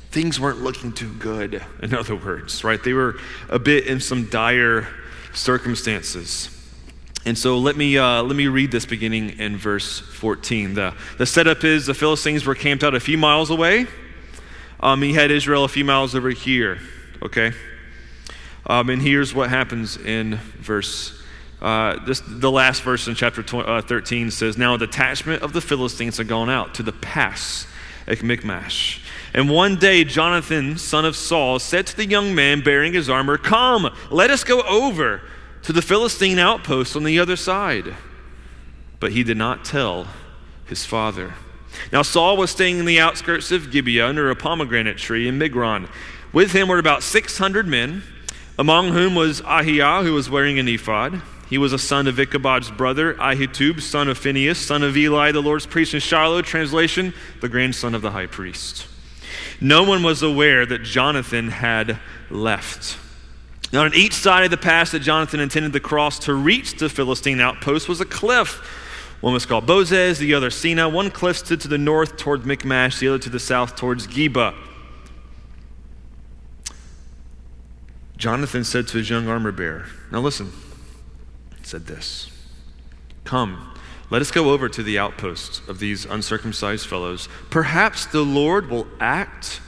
Things 0.10 0.40
weren't 0.40 0.62
looking 0.62 0.92
too 0.92 1.14
good, 1.14 1.64
in 1.84 1.94
other 1.94 2.16
words, 2.16 2.64
right? 2.64 2.84
They 2.84 2.94
were 2.94 3.20
a 3.48 3.60
bit 3.60 3.86
in 3.86 4.00
some 4.00 4.26
dire 4.26 4.88
circumstances. 5.36 6.50
And 7.26 7.38
so 7.38 7.58
let 7.58 7.76
me, 7.76 7.98
uh, 7.98 8.24
let 8.24 8.36
me 8.36 8.48
read 8.48 8.72
this 8.72 8.86
beginning 8.86 9.40
in 9.40 9.58
verse 9.58 10.00
14. 10.00 10.76
The, 10.76 10.94
the 11.18 11.26
setup 11.26 11.64
is 11.64 11.86
the 11.86 11.94
Philistines 11.94 12.46
were 12.46 12.56
camped 12.56 12.84
out 12.84 12.94
a 12.94 13.00
few 13.00 13.18
miles 13.18 13.50
away. 13.50 13.88
Um, 14.80 15.02
he 15.02 15.14
had 15.14 15.32
Israel 15.32 15.64
a 15.64 15.68
few 15.68 15.86
miles 15.86 16.14
over 16.14 16.30
here 16.30 16.80
okay? 17.26 17.52
Um, 18.68 18.90
and 18.90 19.02
here's 19.02 19.34
what 19.34 19.50
happens 19.50 19.98
in 19.98 20.36
verse, 20.60 21.22
uh, 21.62 22.04
this, 22.06 22.22
the 22.26 22.52
last 22.52 22.82
verse 22.84 23.08
in 23.08 23.16
chapter 23.16 23.44
tw- 23.44 23.56
uh, 23.56 23.82
13 23.82 24.32
says, 24.32 24.58
Now 24.58 24.76
a 24.76 24.78
detachment 24.78 25.44
of 25.44 25.54
the 25.54 25.62
Philistines 25.62 26.18
had 26.18 26.28
gone 26.28 26.50
out 26.50 26.74
to 26.76 26.84
the 26.84 26.92
pass 26.92 27.68
at 28.08 28.24
Michmash. 28.24 29.02
And 29.36 29.50
one 29.50 29.76
day 29.76 30.06
Jonathan, 30.06 30.78
son 30.78 31.04
of 31.04 31.14
Saul, 31.14 31.60
said 31.60 31.86
to 31.88 31.98
the 31.98 32.06
young 32.06 32.34
man 32.34 32.62
bearing 32.62 32.94
his 32.94 33.10
armor, 33.10 33.38
Come, 33.38 33.94
let 34.10 34.32
us 34.32 34.46
go 34.46 34.62
over 34.62 35.22
to 35.64 35.74
the 35.74 35.82
Philistine 35.82 36.40
outpost 36.40 36.96
on 36.96 37.04
the 37.04 37.20
other 37.20 37.36
side. 37.36 37.96
But 39.02 39.12
he 39.12 39.26
did 39.26 39.36
not 39.36 39.66
tell 39.66 40.08
his 40.64 40.86
father. 40.86 41.34
Now 41.92 42.02
Saul 42.02 42.38
was 42.38 42.50
staying 42.50 42.80
in 42.80 42.86
the 42.86 43.02
outskirts 43.02 43.52
of 43.52 43.72
Gibeah 43.72 44.08
under 44.08 44.30
a 44.30 44.38
pomegranate 44.38 44.98
tree 44.98 45.28
in 45.28 45.38
Migron. 45.38 45.90
With 46.32 46.54
him 46.54 46.70
were 46.70 46.80
about 46.80 47.04
600 47.04 47.68
men, 47.68 48.04
among 48.58 48.94
whom 48.94 49.16
was 49.16 49.42
Ahiah, 49.42 50.04
who 50.04 50.14
was 50.14 50.30
wearing 50.30 50.60
an 50.60 50.70
ephod. 50.70 51.22
He 51.50 51.58
was 51.58 51.74
a 51.74 51.78
son 51.78 52.08
of 52.08 52.18
Ichabod's 52.18 52.72
brother, 52.72 53.16
Ahitub, 53.16 53.82
son 53.82 54.08
of 54.08 54.18
Phinehas, 54.18 54.60
son 54.60 54.82
of 54.82 54.96
Eli, 54.96 55.34
the 55.34 55.42
Lord's 55.42 55.66
priest 55.66 55.94
in 55.94 56.00
Shiloh. 56.00 56.42
Translation, 56.42 57.14
the 57.42 57.50
grandson 57.50 57.94
of 57.94 58.02
the 58.02 58.12
high 58.12 58.28
priest. 58.28 58.88
No 59.62 59.84
one 59.84 60.04
was 60.04 60.22
aware 60.22 60.66
that 60.66 60.84
Jonathan 60.84 61.50
had 61.50 62.00
left. 62.30 62.98
Now, 63.72 63.84
on 63.84 63.94
each 63.94 64.14
side 64.14 64.46
of 64.46 64.52
the 64.52 64.58
pass 64.58 64.92
that 64.92 65.00
Jonathan 65.00 65.40
intended 65.40 65.74
to 65.74 65.80
cross 65.80 66.20
to 66.20 66.34
reach 66.34 66.78
the 66.78 66.90
Philistine 66.90 67.40
outpost 67.40 67.90
was 67.90 68.00
a 68.00 68.06
cliff. 68.06 68.62
One 69.22 69.34
was 69.34 69.46
called 69.46 69.66
Bozez, 69.66 70.20
the 70.20 70.34
other 70.34 70.50
Seneh. 70.50 70.92
One 70.92 71.10
cliff 71.10 71.38
stood 71.38 71.62
to 71.62 71.68
the 71.68 71.78
north 71.78 72.18
towards 72.18 72.46
Michmash, 72.46 73.00
the 73.00 73.08
other 73.08 73.20
to 73.20 73.30
the 73.30 73.40
south 73.40 73.76
towards 73.76 74.08
Geba. 74.08 74.54
Jonathan 78.18 78.64
said 78.64 78.88
to 78.88 78.98
his 78.98 79.10
young 79.10 79.28
armor 79.28 79.52
bearer, 79.52 79.86
Now 80.12 80.20
listen, 80.20 80.52
said 81.64 81.88
this 81.88 82.30
Come, 83.24 83.74
let 84.10 84.22
us 84.22 84.32
go 84.32 84.52
over 84.52 84.70
to 84.70 84.84
the 84.84 85.00
outposts 85.00 85.68
of 85.68 85.80
these 85.80 86.06
uncircumcised 86.06 86.88
fellows. 86.88 87.28
Perhaps 87.50 88.08
the 88.08 88.22
Lord 88.22 88.70
will 88.70 88.88
act 89.00 89.62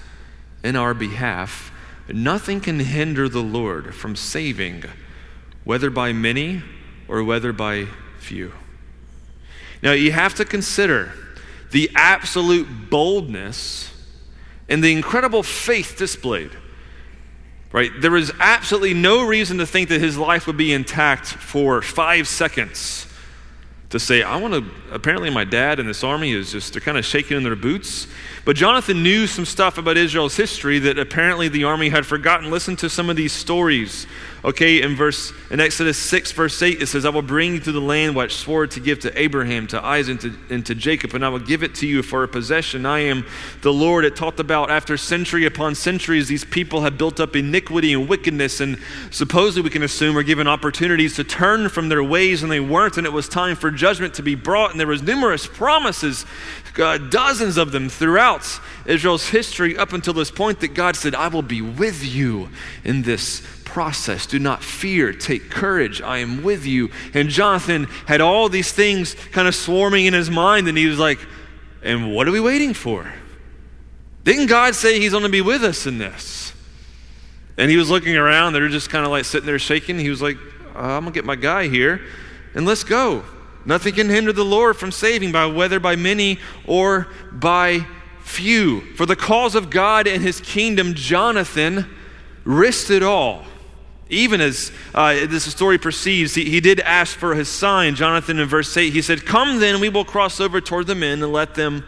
in 0.63 0.75
our 0.75 0.93
behalf. 0.93 1.71
Nothing 2.07 2.61
can 2.61 2.79
hinder 2.79 3.27
the 3.27 3.41
Lord 3.41 3.95
from 3.95 4.15
saving, 4.15 4.83
whether 5.63 5.89
by 5.89 6.13
many 6.13 6.61
or 7.07 7.23
whether 7.23 7.51
by 7.51 7.87
few. 8.19 8.53
Now, 9.81 9.91
you 9.91 10.11
have 10.11 10.35
to 10.35 10.45
consider 10.45 11.11
the 11.71 11.89
absolute 11.95 12.89
boldness 12.89 13.93
and 14.69 14.83
the 14.83 14.91
incredible 14.91 15.43
faith 15.43 15.95
displayed 15.97 16.51
Right? 17.71 17.91
There 17.99 18.15
is 18.15 18.31
absolutely 18.39 18.93
no 18.93 19.27
reason 19.27 19.57
to 19.57 19.67
think 19.67 19.89
that 19.89 19.99
his 19.99 20.17
life 20.17 20.47
would 20.47 20.57
be 20.57 20.73
intact 20.73 21.27
for 21.27 21.81
five 21.81 22.27
seconds. 22.27 23.05
To 23.91 23.99
say, 23.99 24.21
I 24.21 24.35
want 24.35 24.53
to, 24.53 24.93
apparently, 24.93 25.29
my 25.29 25.45
dad 25.45 25.79
in 25.79 25.87
this 25.87 26.03
army 26.03 26.31
is 26.31 26.51
just, 26.51 26.73
they're 26.73 26.81
kind 26.81 26.97
of 26.97 27.05
shaking 27.05 27.37
in 27.37 27.43
their 27.43 27.55
boots. 27.55 28.07
But 28.47 28.55
Jonathan 28.55 29.03
knew 29.03 29.27
some 29.27 29.43
stuff 29.43 29.77
about 29.77 29.97
Israel's 29.97 30.37
history 30.37 30.79
that 30.79 30.97
apparently 30.97 31.49
the 31.49 31.65
army 31.65 31.89
had 31.89 32.05
forgotten. 32.05 32.49
Listen 32.49 32.77
to 32.77 32.89
some 32.89 33.09
of 33.09 33.17
these 33.17 33.33
stories 33.33 34.07
Okay, 34.47 34.81
in 34.81 34.95
verse 34.95 35.33
in 35.49 35.59
Exodus 35.59 35.97
6, 35.97 36.31
verse 36.31 36.61
8, 36.61 36.81
it 36.81 36.85
says, 36.85 37.03
I 37.03 37.09
will 37.09 37.21
bring 37.21 37.55
you 37.55 37.59
to 37.59 37.71
the 37.73 37.81
land 37.81 38.15
which 38.15 38.31
I 38.31 38.33
swore 38.33 38.65
to 38.67 38.79
give 38.79 38.99
to 38.99 39.19
Abraham, 39.19 39.67
to 39.67 39.83
Isaac, 39.83 40.23
and 40.23 40.33
to, 40.49 40.53
and 40.53 40.65
to 40.67 40.73
Jacob, 40.73 41.15
and 41.15 41.25
I 41.25 41.27
will 41.27 41.39
give 41.39 41.63
it 41.63 41.75
to 41.75 41.87
you 41.87 42.01
for 42.01 42.23
a 42.23 42.29
possession. 42.29 42.85
I 42.85 42.99
am 42.99 43.25
the 43.61 43.73
Lord. 43.73 44.05
It 44.05 44.15
talked 44.15 44.39
about 44.39 44.69
after 44.69 44.95
century 44.95 45.45
upon 45.45 45.75
centuries, 45.75 46.29
these 46.29 46.45
people 46.45 46.81
have 46.81 46.97
built 46.97 47.19
up 47.19 47.35
iniquity 47.35 47.91
and 47.91 48.07
wickedness, 48.07 48.61
and 48.61 48.77
supposedly 49.11 49.63
we 49.63 49.69
can 49.69 49.83
assume 49.83 50.15
were 50.15 50.23
given 50.23 50.47
opportunities 50.47 51.15
to 51.15 51.25
turn 51.25 51.67
from 51.67 51.89
their 51.89 52.03
ways, 52.03 52.41
and 52.41 52.49
they 52.49 52.61
weren't, 52.61 52.97
and 52.97 53.05
it 53.05 53.11
was 53.11 53.27
time 53.27 53.57
for 53.57 53.69
judgment 53.69 54.13
to 54.13 54.23
be 54.23 54.35
brought, 54.35 54.71
and 54.71 54.79
there 54.79 54.87
was 54.87 55.01
numerous 55.01 55.45
promises, 55.45 56.25
uh, 56.79 56.97
dozens 56.97 57.57
of 57.57 57.71
them 57.71 57.89
throughout 57.89 58.59
Israel's 58.85 59.29
history 59.29 59.77
up 59.77 59.93
until 59.93 60.13
this 60.13 60.31
point 60.31 60.59
that 60.61 60.73
God 60.73 60.95
said, 60.95 61.15
I 61.15 61.27
will 61.27 61.41
be 61.41 61.61
with 61.61 62.03
you 62.03 62.49
in 62.83 63.03
this 63.03 63.41
process. 63.65 64.25
Do 64.25 64.39
not 64.39 64.63
fear. 64.63 65.13
Take 65.13 65.49
courage. 65.49 66.01
I 66.01 66.19
am 66.19 66.43
with 66.43 66.65
you. 66.65 66.89
And 67.13 67.29
Jonathan 67.29 67.85
had 68.05 68.21
all 68.21 68.49
these 68.49 68.71
things 68.71 69.15
kind 69.31 69.47
of 69.47 69.55
swarming 69.55 70.05
in 70.05 70.13
his 70.13 70.29
mind, 70.29 70.67
and 70.67 70.77
he 70.77 70.87
was 70.87 70.99
like, 70.99 71.19
And 71.83 72.13
what 72.13 72.27
are 72.27 72.31
we 72.31 72.39
waiting 72.39 72.73
for? 72.73 73.11
Didn't 74.23 74.47
God 74.47 74.75
say 74.75 74.99
he's 74.99 75.11
going 75.11 75.23
to 75.23 75.29
be 75.29 75.41
with 75.41 75.63
us 75.63 75.85
in 75.85 75.99
this? 75.99 76.51
And 77.57 77.71
he 77.71 77.77
was 77.77 77.89
looking 77.89 78.17
around. 78.17 78.53
They're 78.53 78.67
just 78.67 78.89
kind 78.89 79.05
of 79.05 79.11
like 79.11 79.25
sitting 79.25 79.47
there 79.47 79.57
shaking. 79.57 79.97
He 79.97 80.09
was 80.09 80.21
like, 80.21 80.37
uh, 80.75 80.79
I'm 80.79 81.03
going 81.03 81.13
to 81.13 81.17
get 81.17 81.25
my 81.25 81.35
guy 81.35 81.67
here. 81.67 82.01
and 82.53 82.65
let's 82.65 82.83
go. 82.83 83.23
Nothing 83.67 83.95
can 83.95 84.07
hinder 84.07 84.31
the 84.31 84.45
Lord 84.45 84.77
from 84.77 84.93
saving, 84.93 85.33
by 85.33 85.45
whether 85.45 85.77
by 85.77 85.97
many 85.97 86.39
or 86.65 87.09
by 87.33 87.85
few. 88.21 88.79
For 88.95 89.05
the 89.05 89.17
cause 89.17 89.55
of 89.55 89.69
God 89.69 90.07
and 90.07 90.23
his 90.23 90.39
kingdom, 90.39 90.93
Jonathan 90.93 91.85
risked 92.45 92.89
it 92.89 93.03
all. 93.03 93.43
Even 94.09 94.39
as 94.39 94.71
uh, 94.95 95.25
this 95.27 95.43
story 95.43 95.77
proceeds, 95.77 96.33
he, 96.33 96.49
he 96.49 96.61
did 96.61 96.79
ask 96.79 97.17
for 97.17 97.35
his 97.35 97.49
sign. 97.49 97.95
Jonathan 97.95 98.39
in 98.39 98.47
verse 98.47 98.75
8, 98.75 98.93
he 98.93 99.01
said, 99.01 99.25
Come 99.25 99.59
then, 99.59 99.81
we 99.81 99.89
will 99.89 100.05
cross 100.05 100.39
over 100.39 100.61
toward 100.61 100.87
the 100.87 100.95
men 100.95 101.21
and 101.21 101.33
let 101.33 101.55
them 101.55 101.83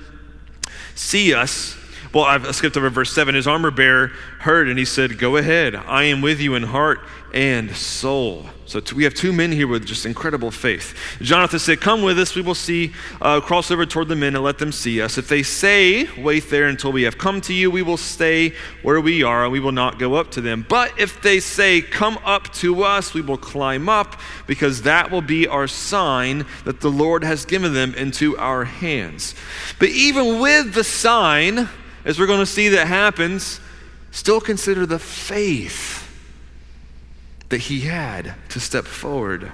see 0.95 1.33
us. 1.33 1.77
Well, 2.13 2.25
I've 2.25 2.53
skipped 2.53 2.75
over 2.75 2.89
verse 2.89 3.13
7. 3.13 3.35
His 3.35 3.47
armor 3.47 3.71
bearer 3.71 4.07
heard 4.39 4.67
and 4.67 4.77
he 4.77 4.83
said, 4.83 5.17
Go 5.17 5.37
ahead, 5.37 5.75
I 5.75 6.03
am 6.03 6.21
with 6.21 6.41
you 6.41 6.55
in 6.55 6.63
heart 6.63 6.99
and 7.33 7.75
soul. 7.75 8.45
So 8.65 8.81
we 8.95 9.03
have 9.03 9.15
two 9.15 9.33
men 9.33 9.51
here 9.51 9.67
with 9.67 9.85
just 9.85 10.05
incredible 10.05 10.51
faith. 10.51 10.95
Jonathan 11.21 11.57
said, 11.57 11.81
Come 11.81 12.03
with 12.03 12.19
us, 12.19 12.35
we 12.35 12.41
will 12.41 12.53
see, 12.53 12.93
uh, 13.19 13.41
cross 13.41 13.71
over 13.71 13.85
toward 13.85 14.09
the 14.09 14.15
men 14.15 14.35
and 14.35 14.43
let 14.43 14.59
them 14.59 14.71
see 14.71 15.01
us. 15.01 15.17
If 15.17 15.27
they 15.27 15.41
say, 15.41 16.07
Wait 16.21 16.49
there 16.49 16.67
until 16.67 16.91
we 16.91 17.03
have 17.03 17.17
come 17.17 17.41
to 17.41 17.53
you, 17.53 17.71
we 17.71 17.81
will 17.81 17.97
stay 17.97 18.53
where 18.83 19.01
we 19.01 19.23
are 19.23 19.43
and 19.43 19.51
we 19.51 19.59
will 19.59 19.71
not 19.71 19.97
go 19.97 20.15
up 20.15 20.29
to 20.31 20.41
them. 20.41 20.65
But 20.69 20.93
if 20.99 21.21
they 21.21 21.39
say, 21.39 21.81
Come 21.81 22.19
up 22.23 22.53
to 22.55 22.83
us, 22.83 23.13
we 23.13 23.21
will 23.21 23.37
climb 23.37 23.89
up, 23.89 24.19
because 24.45 24.83
that 24.83 25.09
will 25.09 25.21
be 25.21 25.47
our 25.47 25.67
sign 25.67 26.45
that 26.65 26.81
the 26.81 26.91
Lord 26.91 27.23
has 27.23 27.45
given 27.45 27.73
them 27.73 27.95
into 27.95 28.37
our 28.37 28.65
hands. 28.65 29.33
But 29.79 29.89
even 29.89 30.39
with 30.39 30.73
the 30.73 30.83
sign, 30.83 31.69
as 32.05 32.19
we're 32.19 32.27
going 32.27 32.39
to 32.39 32.45
see 32.45 32.69
that 32.69 32.87
happens, 32.87 33.59
still 34.11 34.41
consider 34.41 34.85
the 34.85 34.99
faith 34.99 36.08
that 37.49 37.61
he 37.61 37.81
had 37.81 38.35
to 38.49 38.59
step 38.59 38.85
forward. 38.85 39.51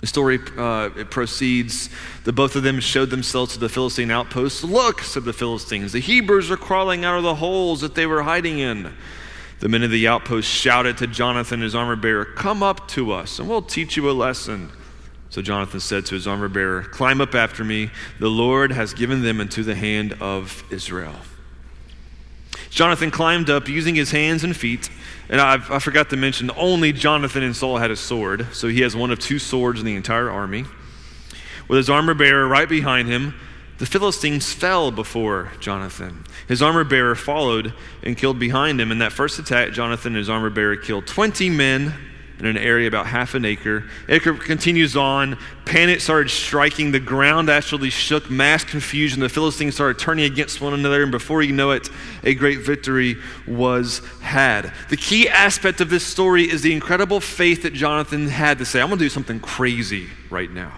The 0.00 0.06
story 0.08 0.40
uh, 0.58 0.90
proceeds 1.10 1.88
that 2.24 2.32
both 2.32 2.56
of 2.56 2.64
them 2.64 2.80
showed 2.80 3.10
themselves 3.10 3.52
to 3.52 3.60
the 3.60 3.68
Philistine 3.68 4.10
outposts. 4.10 4.64
Look, 4.64 5.00
said 5.02 5.24
the 5.24 5.32
Philistines, 5.32 5.92
the 5.92 6.00
Hebrews 6.00 6.50
are 6.50 6.56
crawling 6.56 7.04
out 7.04 7.18
of 7.18 7.22
the 7.22 7.36
holes 7.36 7.82
that 7.82 7.94
they 7.94 8.06
were 8.06 8.22
hiding 8.22 8.58
in. 8.58 8.92
The 9.60 9.68
men 9.68 9.84
of 9.84 9.92
the 9.92 10.08
outpost 10.08 10.48
shouted 10.48 10.98
to 10.98 11.06
Jonathan, 11.06 11.60
his 11.60 11.76
armor 11.76 11.94
bearer, 11.94 12.24
Come 12.24 12.64
up 12.64 12.88
to 12.88 13.12
us, 13.12 13.38
and 13.38 13.48
we'll 13.48 13.62
teach 13.62 13.96
you 13.96 14.10
a 14.10 14.12
lesson. 14.12 14.70
So 15.30 15.40
Jonathan 15.40 15.78
said 15.78 16.04
to 16.06 16.16
his 16.16 16.26
armor 16.26 16.48
bearer, 16.48 16.82
Climb 16.82 17.20
up 17.20 17.36
after 17.36 17.62
me. 17.62 17.90
The 18.18 18.28
Lord 18.28 18.72
has 18.72 18.92
given 18.92 19.22
them 19.22 19.40
into 19.40 19.62
the 19.62 19.76
hand 19.76 20.14
of 20.20 20.64
Israel. 20.70 21.14
Jonathan 22.72 23.10
climbed 23.10 23.50
up 23.50 23.68
using 23.68 23.94
his 23.94 24.10
hands 24.12 24.44
and 24.44 24.56
feet. 24.56 24.88
And 25.28 25.40
I've, 25.40 25.70
i 25.70 25.78
forgot 25.78 26.08
to 26.10 26.16
mention, 26.16 26.50
only 26.56 26.92
Jonathan 26.92 27.42
and 27.42 27.54
Saul 27.54 27.76
had 27.76 27.90
a 27.90 27.96
sword. 27.96 28.46
So 28.54 28.68
he 28.68 28.80
has 28.80 28.96
one 28.96 29.10
of 29.10 29.18
two 29.18 29.38
swords 29.38 29.78
in 29.78 29.84
the 29.84 29.94
entire 29.94 30.30
army. 30.30 30.64
With 31.68 31.76
his 31.76 31.90
armor 31.90 32.14
bearer 32.14 32.48
right 32.48 32.68
behind 32.68 33.08
him, 33.08 33.34
the 33.76 33.84
Philistines 33.84 34.52
fell 34.52 34.90
before 34.90 35.52
Jonathan. 35.60 36.24
His 36.48 36.62
armor 36.62 36.84
bearer 36.84 37.14
followed 37.14 37.74
and 38.02 38.16
killed 38.16 38.38
behind 38.38 38.80
him. 38.80 38.90
In 38.90 38.98
that 39.00 39.12
first 39.12 39.38
attack, 39.38 39.72
Jonathan 39.72 40.12
and 40.12 40.18
his 40.18 40.30
armor 40.30 40.50
bearer 40.50 40.76
killed 40.76 41.06
20 41.06 41.50
men 41.50 41.92
in 42.42 42.48
an 42.48 42.58
area 42.58 42.88
about 42.88 43.06
half 43.06 43.34
an 43.34 43.44
acre. 43.44 43.84
Acre 44.08 44.34
continues 44.34 44.96
on. 44.96 45.38
Panic 45.64 46.00
started 46.00 46.28
striking. 46.28 46.90
The 46.90 46.98
ground 46.98 47.48
actually 47.48 47.90
shook. 47.90 48.28
Mass 48.28 48.64
confusion. 48.64 49.20
The 49.20 49.28
Philistines 49.28 49.74
started 49.74 50.00
turning 50.00 50.24
against 50.24 50.60
one 50.60 50.74
another. 50.74 51.04
And 51.04 51.12
before 51.12 51.42
you 51.42 51.52
know 51.52 51.70
it, 51.70 51.88
a 52.24 52.34
great 52.34 52.58
victory 52.58 53.16
was 53.46 54.00
had. 54.20 54.72
The 54.88 54.96
key 54.96 55.28
aspect 55.28 55.80
of 55.80 55.88
this 55.88 56.04
story 56.04 56.50
is 56.50 56.62
the 56.62 56.72
incredible 56.72 57.20
faith 57.20 57.62
that 57.62 57.74
Jonathan 57.74 58.26
had 58.26 58.58
to 58.58 58.64
say, 58.64 58.80
I'm 58.80 58.88
going 58.88 58.98
to 58.98 59.04
do 59.04 59.08
something 59.08 59.38
crazy 59.38 60.08
right 60.28 60.50
now. 60.50 60.72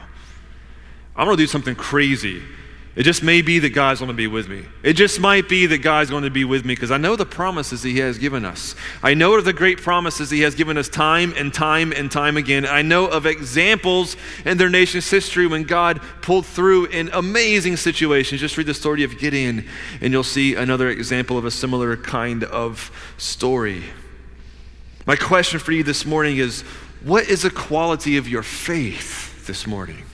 I'm 1.16 1.24
going 1.24 1.38
to 1.38 1.42
do 1.42 1.46
something 1.46 1.76
crazy. 1.76 2.42
It 2.96 3.02
just 3.02 3.24
may 3.24 3.42
be 3.42 3.58
that 3.58 3.70
God's 3.70 3.98
going 3.98 4.08
to 4.08 4.14
be 4.14 4.28
with 4.28 4.48
me. 4.48 4.66
It 4.84 4.92
just 4.92 5.18
might 5.18 5.48
be 5.48 5.66
that 5.66 5.78
God's 5.78 6.10
going 6.10 6.22
to 6.22 6.30
be 6.30 6.44
with 6.44 6.64
me 6.64 6.74
because 6.74 6.92
I 6.92 6.96
know 6.96 7.16
the 7.16 7.26
promises 7.26 7.82
He 7.82 7.98
has 7.98 8.18
given 8.18 8.44
us. 8.44 8.76
I 9.02 9.14
know 9.14 9.34
of 9.34 9.44
the 9.44 9.52
great 9.52 9.80
promises 9.80 10.30
He 10.30 10.42
has 10.42 10.54
given 10.54 10.78
us 10.78 10.88
time 10.88 11.34
and 11.36 11.52
time 11.52 11.92
and 11.92 12.08
time 12.08 12.36
again. 12.36 12.64
I 12.64 12.82
know 12.82 13.06
of 13.06 13.26
examples 13.26 14.16
in 14.44 14.58
their 14.58 14.70
nation's 14.70 15.10
history 15.10 15.48
when 15.48 15.64
God 15.64 16.00
pulled 16.22 16.46
through 16.46 16.86
in 16.86 17.10
amazing 17.12 17.78
situations. 17.78 18.40
Just 18.40 18.56
read 18.56 18.68
the 18.68 18.74
story 18.74 19.02
of 19.02 19.18
Gideon, 19.18 19.66
and 20.00 20.12
you'll 20.12 20.22
see 20.22 20.54
another 20.54 20.88
example 20.88 21.36
of 21.36 21.44
a 21.44 21.50
similar 21.50 21.96
kind 21.96 22.44
of 22.44 22.92
story. 23.18 23.82
My 25.04 25.16
question 25.16 25.58
for 25.58 25.72
you 25.72 25.82
this 25.82 26.06
morning 26.06 26.36
is 26.36 26.62
what 27.02 27.28
is 27.28 27.42
the 27.42 27.50
quality 27.50 28.18
of 28.18 28.28
your 28.28 28.44
faith 28.44 29.46
this 29.48 29.66
morning? 29.66 30.04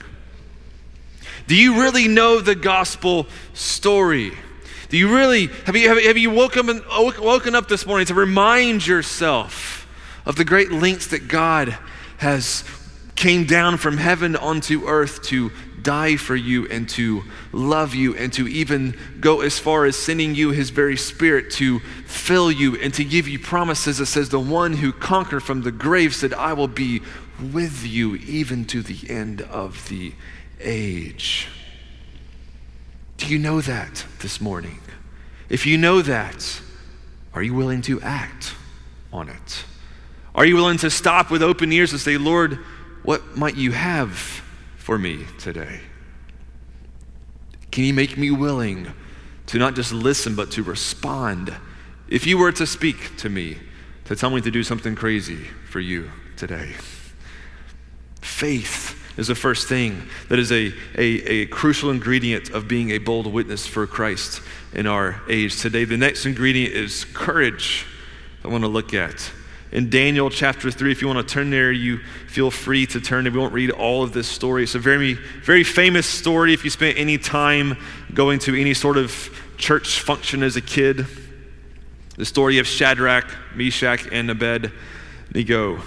Do 1.47 1.55
you 1.55 1.81
really 1.81 2.07
know 2.07 2.39
the 2.39 2.55
gospel 2.55 3.27
story? 3.53 4.31
Do 4.89 4.97
you 4.97 5.13
really, 5.15 5.47
have 5.65 5.75
you, 5.75 5.89
have 5.89 6.17
you 6.17 6.31
woken, 6.31 6.81
woken 6.89 7.55
up 7.55 7.67
this 7.67 7.85
morning 7.85 8.07
to 8.07 8.13
remind 8.13 8.85
yourself 8.85 9.87
of 10.25 10.35
the 10.35 10.45
great 10.45 10.71
lengths 10.71 11.07
that 11.07 11.27
God 11.27 11.77
has 12.17 12.63
came 13.15 13.45
down 13.45 13.77
from 13.77 13.97
heaven 13.97 14.35
onto 14.35 14.87
earth 14.87 15.23
to 15.23 15.51
die 15.81 16.15
for 16.15 16.35
you 16.35 16.67
and 16.67 16.87
to 16.89 17.23
love 17.51 17.95
you 17.95 18.15
and 18.15 18.31
to 18.33 18.47
even 18.47 18.97
go 19.19 19.41
as 19.41 19.57
far 19.57 19.85
as 19.85 19.95
sending 19.95 20.35
you 20.35 20.51
his 20.51 20.69
very 20.69 20.97
spirit 20.97 21.51
to 21.51 21.79
fill 22.05 22.51
you 22.51 22.75
and 22.77 22.93
to 22.93 23.03
give 23.03 23.27
you 23.27 23.39
promises 23.39 23.97
that 23.97 24.05
says 24.05 24.29
the 24.29 24.39
one 24.39 24.73
who 24.73 24.91
conquered 24.91 25.41
from 25.41 25.61
the 25.61 25.71
grave 25.71 26.13
said 26.13 26.33
i 26.33 26.53
will 26.53 26.67
be 26.67 27.01
with 27.51 27.85
you 27.85 28.15
even 28.15 28.65
to 28.65 28.81
the 28.81 29.09
end 29.09 29.41
of 29.41 29.87
the 29.89 30.13
age. 30.63 31.47
Do 33.17 33.27
you 33.27 33.37
know 33.37 33.61
that 33.61 34.05
this 34.19 34.41
morning? 34.41 34.79
If 35.49 35.65
you 35.65 35.77
know 35.77 36.01
that, 36.01 36.61
are 37.33 37.43
you 37.43 37.53
willing 37.53 37.81
to 37.83 38.01
act 38.01 38.55
on 39.13 39.29
it? 39.29 39.65
Are 40.33 40.45
you 40.45 40.55
willing 40.55 40.77
to 40.79 40.89
stop 40.89 41.29
with 41.29 41.43
open 41.43 41.71
ears 41.71 41.91
and 41.91 41.99
say, 41.99 42.17
Lord, 42.17 42.59
what 43.03 43.37
might 43.37 43.55
you 43.55 43.71
have 43.71 44.11
for 44.77 44.97
me 44.97 45.25
today? 45.39 45.81
Can 47.71 47.83
you 47.83 47.93
make 47.93 48.17
me 48.17 48.31
willing 48.31 48.87
to 49.47 49.57
not 49.57 49.75
just 49.75 49.91
listen, 49.91 50.35
but 50.35 50.51
to 50.51 50.63
respond? 50.63 51.53
If 52.07 52.25
you 52.25 52.37
were 52.37 52.51
to 52.53 52.65
speak 52.65 53.17
to 53.17 53.29
me, 53.29 53.57
to 54.05 54.15
tell 54.15 54.29
me 54.29 54.41
to 54.41 54.51
do 54.51 54.63
something 54.63 54.95
crazy 54.95 55.45
for 55.69 55.79
you 55.79 56.11
today. 56.35 56.73
Faith 58.21 59.00
is 59.17 59.27
the 59.27 59.35
first 59.35 59.67
thing 59.67 60.03
that 60.29 60.39
is 60.39 60.51
a, 60.51 60.73
a, 60.95 61.03
a, 61.03 61.45
crucial 61.47 61.89
ingredient 61.89 62.49
of 62.49 62.67
being 62.67 62.91
a 62.91 62.97
bold 62.97 63.27
witness 63.27 63.67
for 63.67 63.85
Christ 63.85 64.41
in 64.73 64.87
our 64.87 65.21
age 65.29 65.59
today. 65.59 65.83
The 65.83 65.97
next 65.97 66.25
ingredient 66.25 66.73
is 66.73 67.05
courage, 67.05 67.85
I 68.43 68.47
want 68.47 68.63
to 68.63 68.69
look 68.69 68.93
at. 68.93 69.31
In 69.71 69.89
Daniel 69.89 70.29
chapter 70.29 70.69
3, 70.69 70.91
if 70.91 71.01
you 71.01 71.07
want 71.07 71.25
to 71.25 71.33
turn 71.33 71.49
there, 71.49 71.71
you 71.71 71.99
feel 72.27 72.51
free 72.51 72.85
to 72.87 72.99
turn. 72.99 73.23
We 73.25 73.31
won't 73.31 73.53
read 73.53 73.71
all 73.71 74.03
of 74.03 74.11
this 74.11 74.27
story. 74.27 74.63
It's 74.63 74.75
a 74.75 74.79
very, 74.79 75.13
very 75.13 75.63
famous 75.63 76.05
story 76.05 76.53
if 76.53 76.63
you 76.63 76.69
spent 76.69 76.97
any 76.97 77.17
time 77.17 77.77
going 78.13 78.39
to 78.39 78.59
any 78.59 78.73
sort 78.73 78.97
of 78.97 79.29
church 79.57 80.01
function 80.01 80.43
as 80.43 80.55
a 80.55 80.61
kid. 80.61 81.05
The 82.17 82.25
story 82.25 82.59
of 82.59 82.67
Shadrach, 82.67 83.33
Meshach, 83.55 84.07
and 84.11 84.29
Abednego. 84.29 85.81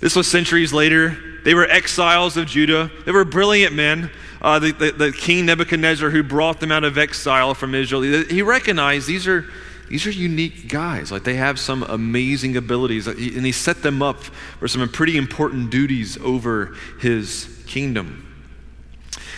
This 0.00 0.16
was 0.16 0.26
centuries 0.26 0.72
later 0.72 1.33
they 1.44 1.54
were 1.54 1.66
exiles 1.66 2.36
of 2.36 2.46
Judah. 2.46 2.90
They 3.04 3.12
were 3.12 3.24
brilliant 3.24 3.74
men. 3.74 4.10
Uh, 4.40 4.58
the, 4.58 4.72
the, 4.72 4.92
the, 4.92 5.12
king 5.12 5.46
Nebuchadnezzar, 5.46 6.10
who 6.10 6.22
brought 6.22 6.60
them 6.60 6.72
out 6.72 6.84
of 6.84 6.98
exile 6.98 7.54
from 7.54 7.74
Israel, 7.74 8.02
he 8.02 8.42
recognized 8.42 9.06
these 9.06 9.26
are, 9.26 9.46
these 9.88 10.06
are 10.06 10.10
unique 10.10 10.68
guys. 10.68 11.12
Like 11.12 11.24
they 11.24 11.34
have 11.34 11.58
some 11.58 11.82
amazing 11.84 12.56
abilities. 12.56 13.06
And 13.06 13.18
he 13.18 13.52
set 13.52 13.82
them 13.82 14.02
up 14.02 14.22
for 14.22 14.68
some 14.68 14.86
pretty 14.88 15.16
important 15.16 15.70
duties 15.70 16.18
over 16.18 16.74
his 17.00 17.62
kingdom. 17.66 18.34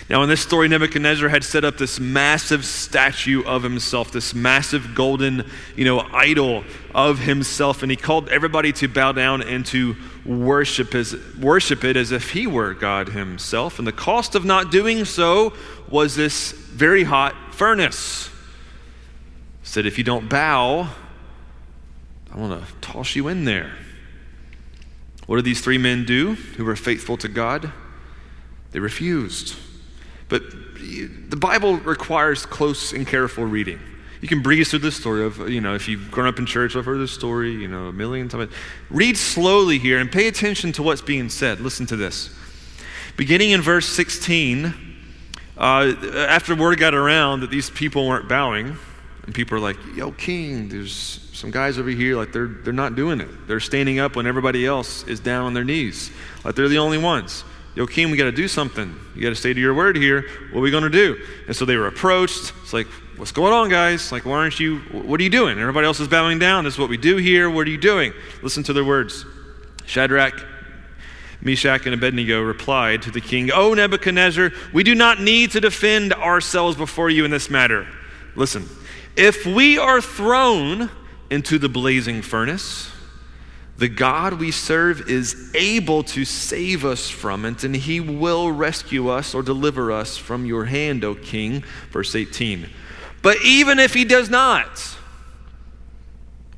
Now, 0.09 0.23
in 0.23 0.29
this 0.29 0.41
story, 0.41 0.69
Nebuchadnezzar 0.69 1.29
had 1.29 1.43
set 1.43 1.65
up 1.65 1.79
this 1.79 1.99
massive 1.99 2.65
statue 2.65 3.43
of 3.43 3.65
himself, 3.65 4.13
this 4.13 4.35
massive 4.37 4.95
golden, 4.95 5.51
you 5.75 5.85
know, 5.85 5.99
idol 6.13 6.63
of 6.95 7.19
himself, 7.19 7.83
and 7.83 7.91
he 7.91 7.97
called 7.97 8.29
everybody 8.29 8.73
to 8.75 8.87
bow 8.87 9.11
down 9.11 9.43
and 9.43 9.67
to 9.67 9.97
worship, 10.27 10.93
his, 10.93 11.17
worship 11.41 11.85
it 11.85 11.97
as 11.97 12.13
if 12.13 12.33
he 12.33 12.47
were 12.47 12.75
God 12.75 13.11
himself. 13.11 13.79
And 13.79 13.87
the 13.87 13.93
cost 13.93 14.35
of 14.35 14.45
not 14.45 14.71
doing 14.71 15.05
so 15.05 15.53
was 15.89 16.17
this 16.17 16.53
very 16.53 17.05
hot 17.05 17.35
furnace. 17.55 18.29
He 19.63 19.67
said, 19.67 19.87
if 19.87 19.99
you 19.99 20.05
don't 20.05 20.29
bow, 20.29 20.89
I 22.33 22.39
want 22.39 22.67
to 22.67 22.75
toss 22.81 23.17
you 23.17 23.29
in 23.29 23.45
there. 23.45 23.73
What 25.27 25.37
did 25.37 25.45
these 25.45 25.61
three 25.61 25.79
men 25.79 26.05
do 26.05 26.35
who 26.35 26.65
were 26.65 26.77
faithful 26.77 27.17
to 27.19 27.29
God? 27.29 27.73
They 28.73 28.79
refused. 28.79 29.57
But 30.29 30.43
the 30.77 31.37
Bible 31.37 31.77
requires 31.79 32.47
close 32.47 32.93
and 32.93 33.07
careful 33.07 33.45
reading. 33.45 33.81
You 34.27 34.29
can 34.29 34.43
breeze 34.43 34.71
through 34.71 34.81
this 34.81 34.97
story 34.97 35.25
of, 35.25 35.49
you 35.49 35.61
know, 35.61 35.77
if 35.77 35.87
you've 35.87 36.11
grown 36.11 36.27
up 36.27 36.41
in 36.41 36.47
church, 36.47 36.75
I've 36.75 36.85
heard 36.85 36.99
this 36.99 37.13
story, 37.13 37.53
you 37.53 37.69
know, 37.69 37.87
a 37.87 37.93
million 37.93 38.29
times. 38.29 38.51
Read 38.91 39.17
slowly 39.17 39.79
here 39.79 40.01
and 40.01 40.11
pay 40.11 40.27
attention 40.27 40.73
to 40.73 40.83
what's 40.83 41.01
being 41.01 41.29
said. 41.29 41.61
Listen 41.61 41.87
to 41.87 41.95
this. 41.95 42.31
Beginning 43.17 43.53
in 43.53 43.63
verse 43.63 43.87
16, 43.87 44.75
uh, 45.57 45.95
after 46.29 46.57
word 46.57 46.81
got 46.81 46.93
around 46.93 47.43
that 47.43 47.51
these 47.51 47.71
people 47.71 48.09
weren't 48.09 48.29
bowing, 48.29 48.77
and 49.27 49.33
people 49.33 49.59
are 49.59 49.61
like, 49.61 49.77
yo, 49.95 50.11
king, 50.11 50.71
there's 50.71 51.21
some 51.33 51.53
guys 51.53 51.79
over 51.79 51.91
here, 51.91 52.17
like 52.17 52.33
they're, 52.33 52.49
they're 52.49 52.73
not 52.73 52.97
doing 52.97 53.21
it. 53.21 53.47
They're 53.47 53.61
standing 53.61 54.01
up 54.01 54.17
when 54.17 54.27
everybody 54.27 54.67
else 54.67 55.05
is 55.05 55.21
down 55.21 55.47
on 55.47 55.55
their 55.55 55.63
knees. 55.63 56.11
Like 56.45 56.57
they're 56.57 56.67
the 56.67 56.79
only 56.79 56.99
ones. 56.99 57.45
Yo, 57.77 57.87
king, 57.87 58.11
we 58.11 58.17
got 58.17 58.25
to 58.25 58.33
do 58.33 58.49
something. 58.49 58.93
You 59.15 59.23
got 59.23 59.29
to 59.29 59.37
stay 59.37 59.55
to 59.55 59.61
your 59.61 59.75
word 59.75 59.97
here. 59.97 60.23
What 60.51 60.59
are 60.59 60.63
we 60.63 60.73
going 60.73 60.83
to 60.83 60.91
do? 60.91 61.17
And 61.47 61.55
so 61.55 61.65
they 61.65 61.77
were 61.77 61.87
approached. 61.87 62.53
It's 62.65 62.73
like, 62.73 62.89
what's 63.17 63.33
going 63.33 63.53
on, 63.53 63.69
guys? 63.69 64.13
Like, 64.13 64.25
why 64.25 64.33
aren't 64.33 64.61
you, 64.61 64.79
what 64.91 65.21
are 65.21 65.23
you 65.23 65.31
doing? 65.31 65.59
Everybody 65.59 65.87
else 65.87 66.01
is 66.01 66.09
bowing 66.09 66.39
down. 66.39 66.65
This 66.65 66.75
is 66.75 66.79
what 66.79 66.89
we 66.89 66.97
do 66.97 67.17
here. 67.17 67.49
What 67.49 67.67
are 67.67 67.71
you 67.71 67.79
doing? 67.79 68.13
Listen 68.43 68.63
to 68.65 68.73
their 68.73 68.85
words. 68.85 69.25
Shadrach, 69.87 70.45
Meshach 71.41 71.87
and 71.87 71.95
Abednego 71.95 72.43
replied 72.43 73.03
to 73.03 73.11
the 73.11 73.21
king, 73.21 73.51
O 73.53 73.75
Nebuchadnezzar, 73.75 74.51
we 74.73 74.83
do 74.83 74.95
not 74.95 75.21
need 75.21 75.53
to 75.53 75.61
defend 75.61 76.13
ourselves 76.13 76.77
before 76.77 77.11
you 77.11 77.25
in 77.25 77.31
this 77.31 77.49
matter. 77.49 77.87
Listen, 78.35 78.69
if 79.17 79.47
we 79.47 79.79
are 79.79 80.01
thrown 80.01 80.91
into 81.31 81.59
the 81.59 81.69
blazing 81.69 82.23
furnace, 82.23 82.91
the 83.79 83.89
God 83.89 84.35
we 84.35 84.51
serve 84.51 85.09
is 85.09 85.53
able 85.55 86.03
to 86.05 86.25
save 86.25 86.85
us 86.85 87.11
from 87.11 87.45
it, 87.45 87.63
and 87.63 87.77
he 87.77 88.01
will 88.01 88.51
rescue 88.51 89.09
us 89.09 89.35
or 89.35 89.43
deliver 89.43 89.93
us 89.93 90.17
from 90.17 90.47
your 90.47 90.65
hand, 90.65 91.05
O 91.05 91.15
king. 91.15 91.63
Verse 91.91 92.15
18. 92.15 92.69
But 93.27 93.43
even 93.43 93.81
if 93.81 93.93
he 93.93 94.05
does 94.05 94.31
not, 94.31 94.97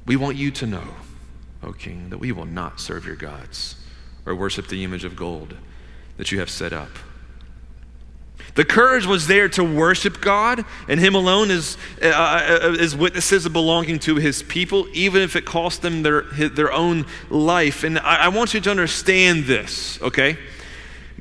we 0.04 0.16
want 0.16 0.37
you 0.37 0.50
to 0.50 0.66
know, 0.66 0.85
O 1.62 1.72
king, 1.72 2.11
that 2.11 2.18
we 2.18 2.31
will 2.31 2.44
not 2.44 2.78
serve 2.78 3.07
your 3.07 3.16
gods 3.16 3.76
or 4.26 4.35
worship 4.35 4.68
the 4.68 4.85
image 4.85 5.02
of 5.02 5.16
gold 5.16 5.54
that 6.18 6.31
you 6.31 6.40
have 6.40 6.50
set 6.50 6.74
up. 6.74 6.90
The 8.54 8.66
courage 8.66 9.07
was 9.07 9.28
there 9.28 9.48
to 9.48 9.64
worship 9.64 10.20
God 10.20 10.62
and 10.88 11.00
Him 11.00 11.14
alone 11.14 11.50
as, 11.50 11.78
uh, 12.02 12.09
uh, 12.09 12.76
as 12.78 12.94
witnesses 12.94 13.46
of 13.46 13.54
belonging 13.54 13.98
to 14.00 14.16
His 14.16 14.42
people, 14.42 14.88
even 14.92 15.22
if 15.22 15.37
it 15.37 15.46
cost 15.46 15.81
them 15.81 16.02
their, 16.02 16.20
their 16.20 16.70
own 16.70 17.07
life. 17.31 17.83
And 17.83 17.98
I, 17.98 18.26
I 18.26 18.28
want 18.28 18.52
you 18.52 18.61
to 18.61 18.70
understand 18.70 19.44
this, 19.44 19.98
okay? 20.02 20.37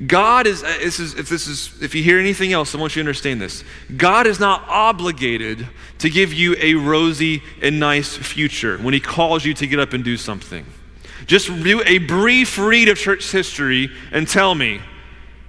God 0.06 0.46
is, 0.46 0.62
uh, 0.62 0.66
this 0.80 1.00
is, 1.00 1.14
if 1.14 1.28
this 1.28 1.48
is, 1.48 1.82
if 1.82 1.94
you 1.94 2.04
hear 2.04 2.20
anything 2.20 2.52
else, 2.52 2.74
I 2.74 2.78
want 2.78 2.94
you 2.94 3.02
to 3.02 3.08
understand 3.08 3.40
this. 3.40 3.64
God 3.96 4.28
is 4.28 4.38
not 4.38 4.62
obligated 4.68 5.66
to 5.98 6.08
give 6.08 6.32
you 6.32 6.54
a 6.60 6.74
rosy 6.74 7.42
and 7.60 7.80
nice 7.80 8.16
future 8.16 8.78
when 8.78 8.94
He 8.94 9.00
calls 9.00 9.44
you 9.44 9.54
to 9.54 9.66
get 9.66 9.80
up 9.80 9.92
and 9.92 10.04
do 10.04 10.16
something. 10.16 10.64
Just 11.26 11.48
do 11.48 11.82
a 11.84 11.98
brief 11.98 12.58
read 12.58 12.88
of 12.88 12.96
church 12.96 13.30
history 13.32 13.90
and 14.12 14.28
tell 14.28 14.54
me 14.54 14.80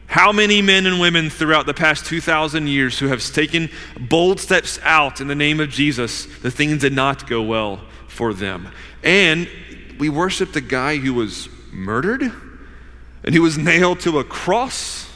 how 0.07 0.31
many 0.31 0.63
men 0.63 0.88
and 0.88 0.99
women 0.99 1.29
throughout 1.29 1.67
the 1.67 1.73
past 1.73 2.07
2,000 2.07 2.65
years 2.65 2.97
who 2.97 3.07
have 3.07 3.23
taken 3.31 3.69
bold 3.99 4.39
steps 4.39 4.79
out 4.81 5.21
in 5.21 5.27
the 5.27 5.35
name 5.35 5.59
of 5.59 5.69
Jesus, 5.69 6.25
the 6.39 6.49
things 6.49 6.81
did 6.81 6.93
not 6.93 7.29
go 7.29 7.43
well 7.43 7.81
for 8.07 8.33
them. 8.33 8.67
And 9.03 9.47
we 9.99 10.09
worship 10.09 10.53
the 10.53 10.62
guy 10.62 10.97
who 10.97 11.13
was 11.13 11.47
murdered 11.71 12.31
and 13.23 13.34
he 13.34 13.39
was 13.39 13.58
nailed 13.58 13.99
to 14.01 14.19
a 14.19 14.23
cross, 14.23 15.10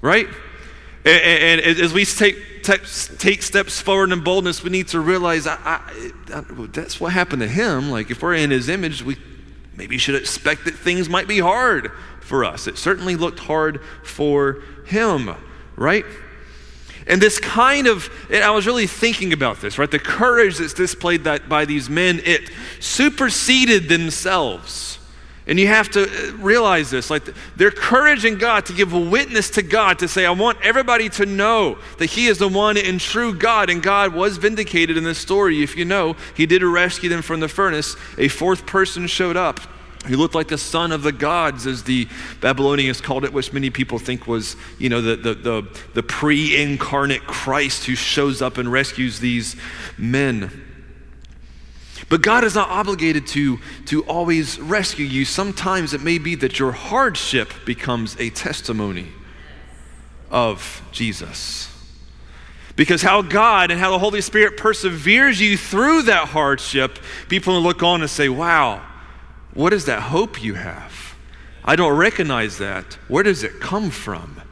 right? 0.00 0.26
And, 1.04 1.60
and 1.60 1.80
as 1.80 1.92
we 1.92 2.04
take, 2.04 2.62
take 2.62 3.42
steps 3.42 3.80
forward 3.80 4.10
in 4.10 4.24
boldness, 4.24 4.62
we 4.62 4.70
need 4.70 4.88
to 4.88 5.00
realize 5.00 5.46
I, 5.46 5.56
I, 5.64 6.10
I, 6.34 6.40
that's 6.72 7.00
what 7.00 7.12
happened 7.12 7.42
to 7.42 7.48
him. 7.48 7.90
Like, 7.90 8.10
if 8.10 8.22
we're 8.22 8.34
in 8.34 8.50
his 8.50 8.68
image, 8.68 9.02
we 9.02 9.16
maybe 9.76 9.98
should 9.98 10.16
expect 10.16 10.64
that 10.64 10.74
things 10.74 11.08
might 11.08 11.28
be 11.28 11.38
hard 11.38 11.92
for 12.20 12.44
us. 12.44 12.66
It 12.66 12.76
certainly 12.76 13.14
looked 13.14 13.38
hard 13.38 13.80
for 14.02 14.62
him, 14.86 15.34
right? 15.76 16.04
And 17.06 17.22
this 17.22 17.38
kind 17.38 17.86
of, 17.86 18.10
and 18.30 18.42
I 18.42 18.50
was 18.50 18.66
really 18.66 18.88
thinking 18.88 19.32
about 19.32 19.60
this, 19.60 19.78
right? 19.78 19.90
The 19.90 20.00
courage 20.00 20.58
that's 20.58 20.74
displayed 20.74 21.22
that 21.24 21.48
by 21.48 21.64
these 21.64 21.88
men, 21.88 22.20
it 22.24 22.50
superseded 22.80 23.88
themselves. 23.88 24.95
And 25.48 25.60
you 25.60 25.68
have 25.68 25.88
to 25.90 26.02
uh, 26.02 26.36
realize 26.38 26.90
this 26.90 27.08
like 27.08 27.22
their 27.54 27.70
courage 27.70 28.24
in 28.24 28.36
God 28.36 28.66
to 28.66 28.72
give 28.72 28.92
a 28.92 28.98
witness 28.98 29.50
to 29.50 29.62
God, 29.62 30.00
to 30.00 30.08
say, 30.08 30.26
I 30.26 30.32
want 30.32 30.58
everybody 30.60 31.08
to 31.10 31.26
know 31.26 31.78
that 31.98 32.06
He 32.06 32.26
is 32.26 32.38
the 32.38 32.48
one 32.48 32.76
and 32.76 33.00
true 33.00 33.32
God. 33.32 33.70
And 33.70 33.82
God 33.82 34.12
was 34.12 34.38
vindicated 34.38 34.96
in 34.96 35.04
this 35.04 35.18
story. 35.18 35.62
If 35.62 35.76
you 35.76 35.84
know, 35.84 36.16
He 36.34 36.46
did 36.46 36.62
rescue 36.62 37.08
them 37.08 37.22
from 37.22 37.40
the 37.40 37.48
furnace. 37.48 37.96
A 38.18 38.28
fourth 38.28 38.66
person 38.66 39.06
showed 39.06 39.36
up. 39.36 39.60
He 40.06 40.16
looked 40.16 40.34
like 40.34 40.48
the 40.48 40.58
son 40.58 40.92
of 40.92 41.02
the 41.02 41.12
gods, 41.12 41.66
as 41.66 41.82
the 41.82 42.08
Babylonians 42.40 43.00
called 43.00 43.24
it, 43.24 43.32
which 43.32 43.52
many 43.52 43.70
people 43.70 43.98
think 43.98 44.26
was, 44.26 44.56
you 44.78 44.88
know, 44.88 45.00
the, 45.00 45.16
the, 45.16 45.34
the, 45.34 45.68
the 45.94 46.02
pre 46.02 46.60
incarnate 46.60 47.26
Christ 47.26 47.86
who 47.86 47.94
shows 47.94 48.40
up 48.40 48.58
and 48.58 48.70
rescues 48.70 49.20
these 49.20 49.56
men. 49.98 50.65
But 52.08 52.22
God 52.22 52.44
is 52.44 52.54
not 52.54 52.68
obligated 52.68 53.26
to, 53.28 53.58
to 53.86 54.02
always 54.04 54.60
rescue 54.60 55.06
you. 55.06 55.24
Sometimes 55.24 55.92
it 55.92 56.02
may 56.02 56.18
be 56.18 56.36
that 56.36 56.58
your 56.58 56.72
hardship 56.72 57.52
becomes 57.64 58.16
a 58.20 58.30
testimony 58.30 59.08
of 60.30 60.82
Jesus. 60.92 61.72
Because 62.76 63.02
how 63.02 63.22
God 63.22 63.70
and 63.70 63.80
how 63.80 63.90
the 63.90 63.98
Holy 63.98 64.20
Spirit 64.20 64.56
perseveres 64.56 65.40
you 65.40 65.56
through 65.56 66.02
that 66.02 66.28
hardship, 66.28 66.98
people 67.28 67.54
will 67.54 67.62
look 67.62 67.82
on 67.82 68.02
and 68.02 68.10
say, 68.10 68.28
wow, 68.28 68.86
what 69.54 69.72
is 69.72 69.86
that 69.86 70.02
hope 70.02 70.42
you 70.42 70.54
have? 70.54 71.16
I 71.64 71.74
don't 71.74 71.96
recognize 71.96 72.58
that. 72.58 72.98
Where 73.08 73.24
does 73.24 73.42
it 73.42 73.60
come 73.60 73.90
from? 73.90 74.42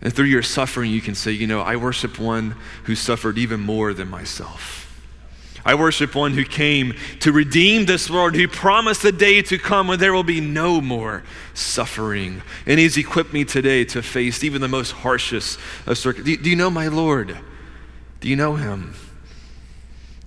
And 0.00 0.14
through 0.14 0.26
your 0.26 0.42
suffering, 0.42 0.90
you 0.90 1.00
can 1.00 1.14
say, 1.14 1.32
you 1.32 1.46
know, 1.46 1.60
I 1.60 1.76
worship 1.76 2.18
one 2.18 2.56
who 2.84 2.94
suffered 2.94 3.36
even 3.36 3.60
more 3.60 3.92
than 3.92 4.08
myself. 4.08 4.83
I 5.64 5.74
worship 5.74 6.14
one 6.14 6.32
who 6.32 6.44
came 6.44 6.94
to 7.20 7.32
redeem 7.32 7.86
this 7.86 8.10
world, 8.10 8.34
who 8.34 8.46
promised 8.48 9.02
the 9.02 9.12
day 9.12 9.40
to 9.42 9.58
come 9.58 9.88
when 9.88 9.98
there 9.98 10.12
will 10.12 10.22
be 10.22 10.40
no 10.40 10.80
more 10.80 11.22
suffering. 11.54 12.42
And 12.66 12.78
he's 12.78 12.98
equipped 12.98 13.32
me 13.32 13.44
today 13.44 13.84
to 13.86 14.02
face 14.02 14.44
even 14.44 14.60
the 14.60 14.68
most 14.68 14.90
harshest 14.90 15.58
of 15.86 15.96
circumstances. 15.96 16.42
Do 16.44 16.50
you 16.50 16.56
know 16.56 16.70
my 16.70 16.88
Lord? 16.88 17.38
Do 18.20 18.28
you 18.28 18.36
know 18.36 18.56
him? 18.56 18.94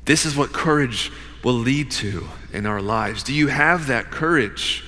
This 0.05 0.25
is 0.25 0.35
what 0.35 0.53
courage 0.53 1.11
will 1.43 1.53
lead 1.53 1.91
to 1.91 2.27
in 2.51 2.65
our 2.65 2.81
lives. 2.81 3.21
Do 3.23 3.33
you 3.33 3.47
have 3.47 3.87
that 3.87 4.09
courage? 4.09 4.83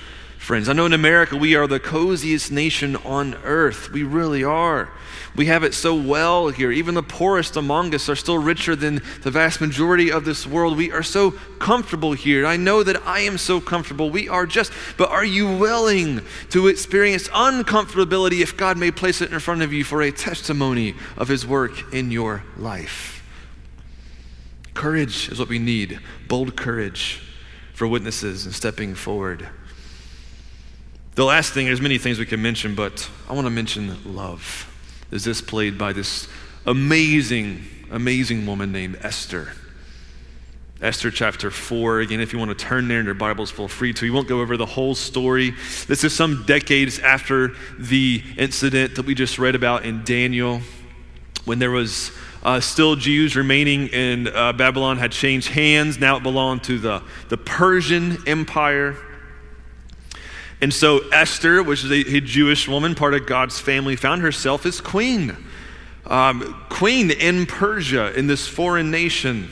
Friends. 0.50 0.68
I 0.68 0.72
know 0.72 0.86
in 0.86 0.92
America 0.92 1.36
we 1.36 1.54
are 1.54 1.68
the 1.68 1.78
coziest 1.78 2.50
nation 2.50 2.96
on 2.96 3.36
earth. 3.44 3.92
We 3.92 4.02
really 4.02 4.42
are. 4.42 4.88
We 5.36 5.46
have 5.46 5.62
it 5.62 5.74
so 5.74 5.94
well 5.94 6.48
here. 6.48 6.72
Even 6.72 6.96
the 6.96 7.04
poorest 7.04 7.54
among 7.54 7.94
us 7.94 8.08
are 8.08 8.16
still 8.16 8.38
richer 8.38 8.74
than 8.74 9.00
the 9.22 9.30
vast 9.30 9.60
majority 9.60 10.10
of 10.10 10.24
this 10.24 10.48
world. 10.48 10.76
We 10.76 10.90
are 10.90 11.04
so 11.04 11.30
comfortable 11.60 12.14
here. 12.14 12.46
I 12.46 12.56
know 12.56 12.82
that 12.82 13.06
I 13.06 13.20
am 13.20 13.38
so 13.38 13.60
comfortable. 13.60 14.10
We 14.10 14.28
are 14.28 14.44
just, 14.44 14.72
but 14.96 15.08
are 15.10 15.24
you 15.24 15.56
willing 15.56 16.20
to 16.48 16.66
experience 16.66 17.28
uncomfortability 17.28 18.40
if 18.40 18.56
God 18.56 18.76
may 18.76 18.90
place 18.90 19.20
it 19.20 19.32
in 19.32 19.38
front 19.38 19.62
of 19.62 19.72
you 19.72 19.84
for 19.84 20.02
a 20.02 20.10
testimony 20.10 20.96
of 21.16 21.28
His 21.28 21.46
work 21.46 21.94
in 21.94 22.10
your 22.10 22.42
life? 22.56 23.22
Courage 24.74 25.28
is 25.28 25.38
what 25.38 25.48
we 25.48 25.60
need 25.60 26.00
bold 26.26 26.56
courage 26.56 27.22
for 27.72 27.86
witnesses 27.86 28.46
and 28.46 28.52
stepping 28.52 28.96
forward. 28.96 29.48
The 31.20 31.26
last 31.26 31.52
thing, 31.52 31.66
there's 31.66 31.82
many 31.82 31.98
things 31.98 32.18
we 32.18 32.24
can 32.24 32.40
mention, 32.40 32.74
but 32.74 33.10
I 33.28 33.34
want 33.34 33.44
to 33.44 33.50
mention 33.50 33.94
love. 34.16 34.66
Is 35.10 35.22
this 35.22 35.42
played 35.42 35.76
by 35.76 35.92
this 35.92 36.26
amazing, 36.64 37.62
amazing 37.90 38.46
woman 38.46 38.72
named 38.72 38.98
Esther? 39.02 39.52
Esther 40.80 41.10
chapter 41.10 41.50
4. 41.50 42.00
Again, 42.00 42.20
if 42.22 42.32
you 42.32 42.38
want 42.38 42.58
to 42.58 42.64
turn 42.64 42.88
there 42.88 43.00
in 43.00 43.04
your 43.04 43.12
Bibles, 43.12 43.50
feel 43.50 43.68
free 43.68 43.92
to. 43.92 44.06
We 44.06 44.10
won't 44.10 44.28
go 44.28 44.40
over 44.40 44.56
the 44.56 44.64
whole 44.64 44.94
story. 44.94 45.50
This 45.86 46.04
is 46.04 46.16
some 46.16 46.44
decades 46.46 46.98
after 47.00 47.48
the 47.78 48.22
incident 48.38 48.94
that 48.94 49.04
we 49.04 49.14
just 49.14 49.38
read 49.38 49.54
about 49.54 49.84
in 49.84 50.02
Daniel 50.04 50.62
when 51.44 51.58
there 51.58 51.70
was 51.70 52.12
uh, 52.42 52.60
still 52.60 52.96
Jews 52.96 53.36
remaining 53.36 53.88
in 53.88 54.26
uh, 54.28 54.54
Babylon, 54.54 54.96
had 54.96 55.12
changed 55.12 55.48
hands. 55.48 56.00
Now 56.00 56.16
it 56.16 56.22
belonged 56.22 56.64
to 56.64 56.78
the, 56.78 57.02
the 57.28 57.36
Persian 57.36 58.26
Empire. 58.26 58.96
And 60.62 60.72
so 60.72 60.98
Esther, 61.10 61.62
which 61.62 61.84
is 61.84 61.90
a, 61.90 62.16
a 62.16 62.20
Jewish 62.20 62.68
woman, 62.68 62.94
part 62.94 63.14
of 63.14 63.26
God's 63.26 63.58
family, 63.58 63.96
found 63.96 64.22
herself 64.22 64.66
as 64.66 64.80
queen. 64.80 65.36
Um, 66.06 66.64
queen 66.68 67.10
in 67.10 67.46
Persia, 67.46 68.12
in 68.18 68.26
this 68.26 68.46
foreign 68.46 68.90
nation. 68.90 69.48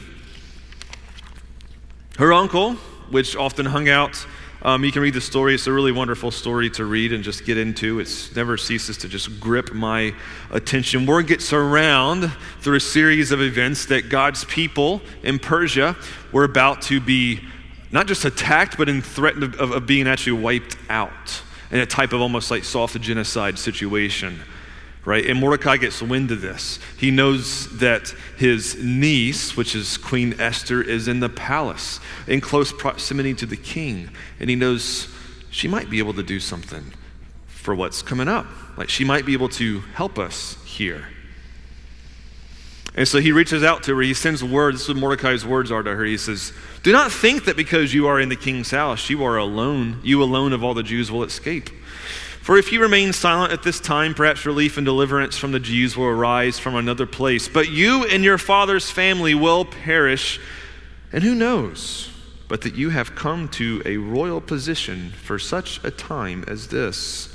Her 2.19 2.33
uncle, 2.33 2.75
which 3.11 3.37
often 3.37 3.65
hung 3.65 3.89
out, 3.89 4.27
um, 4.61 4.85
you 4.85 4.91
can 4.91 5.03
read 5.03 5.15
the 5.15 5.21
story. 5.21 5.55
It's 5.55 5.69
a 5.69 5.73
really 5.73 5.93
wonderful 5.93 6.33
story 6.33 6.69
to 6.71 6.85
read 6.85 7.13
and 7.13 7.23
just 7.23 7.45
get 7.45 7.57
into. 7.57 8.01
It 8.01 8.31
never 8.35 8.57
ceases 8.57 8.97
to 8.99 9.09
just 9.09 9.39
grip 9.39 9.73
my 9.73 10.13
attention. 10.51 11.07
Word 11.07 11.29
gets 11.29 11.53
around 11.53 12.33
through 12.61 12.75
a 12.75 12.81
series 12.81 13.31
of 13.31 13.41
events 13.41 13.87
that 13.87 14.09
God's 14.09 14.45
people 14.47 15.01
in 15.23 15.39
Persia 15.39 15.97
were 16.33 16.43
about 16.43 16.83
to 16.83 17.01
be 17.01 17.41
not 17.91 18.07
just 18.07 18.25
attacked, 18.25 18.77
but 18.77 18.89
in 18.89 19.03
threat 19.03 19.37
of, 19.43 19.73
of 19.73 19.87
being 19.87 20.07
actually 20.07 20.41
wiped 20.41 20.77
out. 20.89 21.43
in 21.71 21.81
a 21.81 21.87
type 21.87 22.13
of 22.13 22.21
almost 22.21 22.51
like 22.51 22.65
soft 22.65 23.01
genocide 23.01 23.59
situation 23.59 24.41
right? 25.09 25.25
And 25.25 25.41
Mordecai 25.41 25.79
gets 25.79 26.03
wind 26.03 26.31
of 26.33 26.43
this. 26.43 26.79
He 26.99 27.11
knows 27.11 27.79
that 27.79 28.15
his 28.37 28.77
niece, 28.85 29.57
which 29.57 29.75
is 29.75 29.97
Queen 29.97 30.39
Esther, 30.39 30.83
is 30.83 31.09
in 31.09 31.21
the 31.21 31.31
palace 31.31 31.99
in 32.27 32.43
close 32.43 32.75
proximity 32.75 33.33
to 33.37 33.47
the 33.47 33.57
king. 33.57 34.11
And 34.39 34.51
he 34.51 34.55
knows 34.55 35.09
she 35.51 35.67
might 35.67 35.89
be 35.89 35.99
able 35.99 36.13
to 36.13 36.23
do 36.23 36.39
something 36.39 36.93
for 37.47 37.75
what's 37.75 38.03
coming 38.03 38.29
up. 38.29 38.45
Like 38.77 38.91
she 38.91 39.03
might 39.03 39.25
be 39.25 39.33
able 39.33 39.49
to 39.51 39.81
help 39.95 40.19
us 40.19 40.63
here. 40.67 41.07
And 42.95 43.09
so 43.09 43.19
he 43.19 43.33
reaches 43.33 43.65
out 43.65 43.85
to 43.85 43.97
her. 43.97 44.03
He 44.03 44.13
sends 44.13 44.45
word. 44.45 44.75
This 44.75 44.83
is 44.83 44.89
what 44.89 44.99
Mordecai's 44.99 45.47
words 45.47 45.73
are 45.73 45.83
to 45.83 45.95
her. 45.95 46.05
He 46.05 46.19
says, 46.19 46.53
Do 46.83 46.93
not 46.93 47.11
think 47.11 47.45
that 47.45 47.57
because 47.57 47.93
you 47.93 48.07
are 48.07 48.21
in 48.21 48.29
the 48.29 48.37
king's 48.37 48.71
house, 48.71 49.11
you 49.11 49.25
are 49.25 49.37
alone. 49.37 50.01
You 50.03 50.23
alone 50.23 50.53
of 50.53 50.63
all 50.63 50.75
the 50.75 50.83
Jews 50.83 51.11
will 51.11 51.25
escape. 51.25 51.71
For 52.41 52.57
if 52.57 52.73
you 52.73 52.81
remain 52.81 53.13
silent 53.13 53.53
at 53.53 53.63
this 53.63 53.79
time, 53.79 54.15
perhaps 54.15 54.47
relief 54.47 54.79
and 54.79 54.85
deliverance 54.87 55.37
from 55.37 55.53
the 55.53 55.61
Jews 55.61 55.97
will 55.97 56.07
arise 56.07 56.59
from 56.59 56.77
another 56.77 57.05
place. 57.05 57.49
But 57.49 57.69
you 57.69 58.05
and 58.07 58.25
your 58.25 58.39
father's 58.39 58.91
family 58.91 59.35
will 59.35 59.65
perish. 59.65 60.41
And 61.13 61.23
who 61.23 61.35
knows 61.35 62.11
but 62.49 62.63
that 62.63 62.75
you 62.75 62.89
have 62.89 63.15
come 63.15 63.47
to 63.49 63.83
a 63.85 63.99
royal 63.99 64.41
position 64.41 65.11
for 65.11 65.39
such 65.39 65.85
a 65.85 65.91
time 65.91 66.45
as 66.49 66.69
this? 66.69 67.35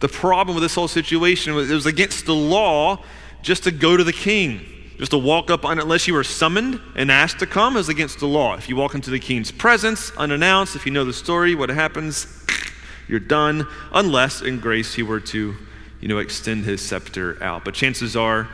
The 0.00 0.08
problem 0.08 0.54
with 0.54 0.62
this 0.62 0.76
whole 0.76 0.88
situation 0.88 1.54
was 1.54 1.70
it 1.70 1.74
was 1.74 1.86
against 1.86 2.26
the 2.26 2.34
law 2.34 3.02
just 3.42 3.64
to 3.64 3.72
go 3.72 3.96
to 3.96 4.04
the 4.04 4.12
king. 4.12 4.64
Just 4.98 5.12
to 5.12 5.18
walk 5.18 5.48
up 5.48 5.64
unless 5.64 6.08
you 6.08 6.14
were 6.14 6.24
summoned 6.24 6.80
and 6.96 7.10
asked 7.10 7.38
to 7.38 7.46
come 7.46 7.76
is 7.76 7.88
against 7.88 8.18
the 8.18 8.26
law. 8.26 8.56
If 8.56 8.68
you 8.68 8.74
walk 8.74 8.96
into 8.96 9.10
the 9.10 9.20
king's 9.20 9.52
presence 9.52 10.10
unannounced, 10.16 10.74
if 10.74 10.86
you 10.86 10.92
know 10.92 11.04
the 11.04 11.12
story, 11.12 11.54
what 11.54 11.68
happens? 11.68 12.26
you're 13.08 13.20
done, 13.20 13.68
unless 13.92 14.42
in 14.42 14.58
grace 14.58 14.94
he 14.94 15.04
were 15.04 15.20
to, 15.20 15.54
you 16.00 16.08
know, 16.08 16.18
extend 16.18 16.64
his 16.64 16.84
scepter 16.84 17.40
out. 17.40 17.64
But 17.64 17.74
chances 17.74 18.16
are 18.16 18.48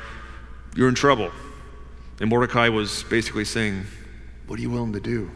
you're 0.76 0.88
in 0.88 0.94
trouble. 0.94 1.30
And 2.20 2.28
Mordecai 2.28 2.68
was 2.68 3.04
basically 3.04 3.46
saying, 3.46 3.87
What 4.46 4.59
are 4.59 4.62
you 4.62 4.70
willing 4.70 4.92
to 4.92 5.00
do, 5.00 5.30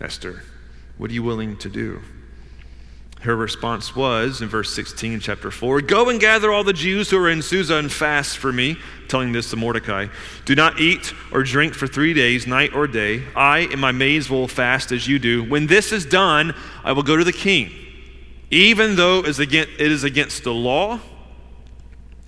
Esther? 0.00 0.42
What 0.96 1.10
are 1.10 1.14
you 1.14 1.22
willing 1.22 1.58
to 1.58 1.68
do? 1.68 2.00
Her 3.26 3.36
response 3.36 3.94
was 3.94 4.40
in 4.40 4.48
verse 4.48 4.72
16, 4.72 5.20
chapter 5.20 5.50
4 5.50 5.82
Go 5.82 6.08
and 6.08 6.18
gather 6.18 6.50
all 6.52 6.64
the 6.64 6.72
Jews 6.72 7.10
who 7.10 7.18
are 7.18 7.28
in 7.28 7.42
Susa 7.42 7.74
and 7.74 7.92
fast 7.92 8.38
for 8.38 8.52
me, 8.52 8.78
telling 9.08 9.32
this 9.32 9.50
to 9.50 9.56
Mordecai. 9.56 10.06
Do 10.44 10.54
not 10.54 10.80
eat 10.80 11.12
or 11.30 11.42
drink 11.42 11.74
for 11.74 11.86
three 11.86 12.14
days, 12.14 12.46
night 12.46 12.74
or 12.74 12.86
day. 12.86 13.24
I 13.36 13.68
and 13.70 13.80
my 13.80 13.92
maids 13.92 14.30
will 14.30 14.48
fast 14.48 14.92
as 14.92 15.06
you 15.06 15.18
do. 15.18 15.44
When 15.44 15.66
this 15.66 15.92
is 15.92 16.06
done, 16.06 16.54
I 16.82 16.92
will 16.92 17.02
go 17.02 17.16
to 17.16 17.24
the 17.24 17.32
king 17.32 17.70
even 18.50 18.96
though 18.96 19.24
it 19.24 19.38
is 19.38 20.04
against 20.04 20.44
the 20.44 20.54
law, 20.54 21.00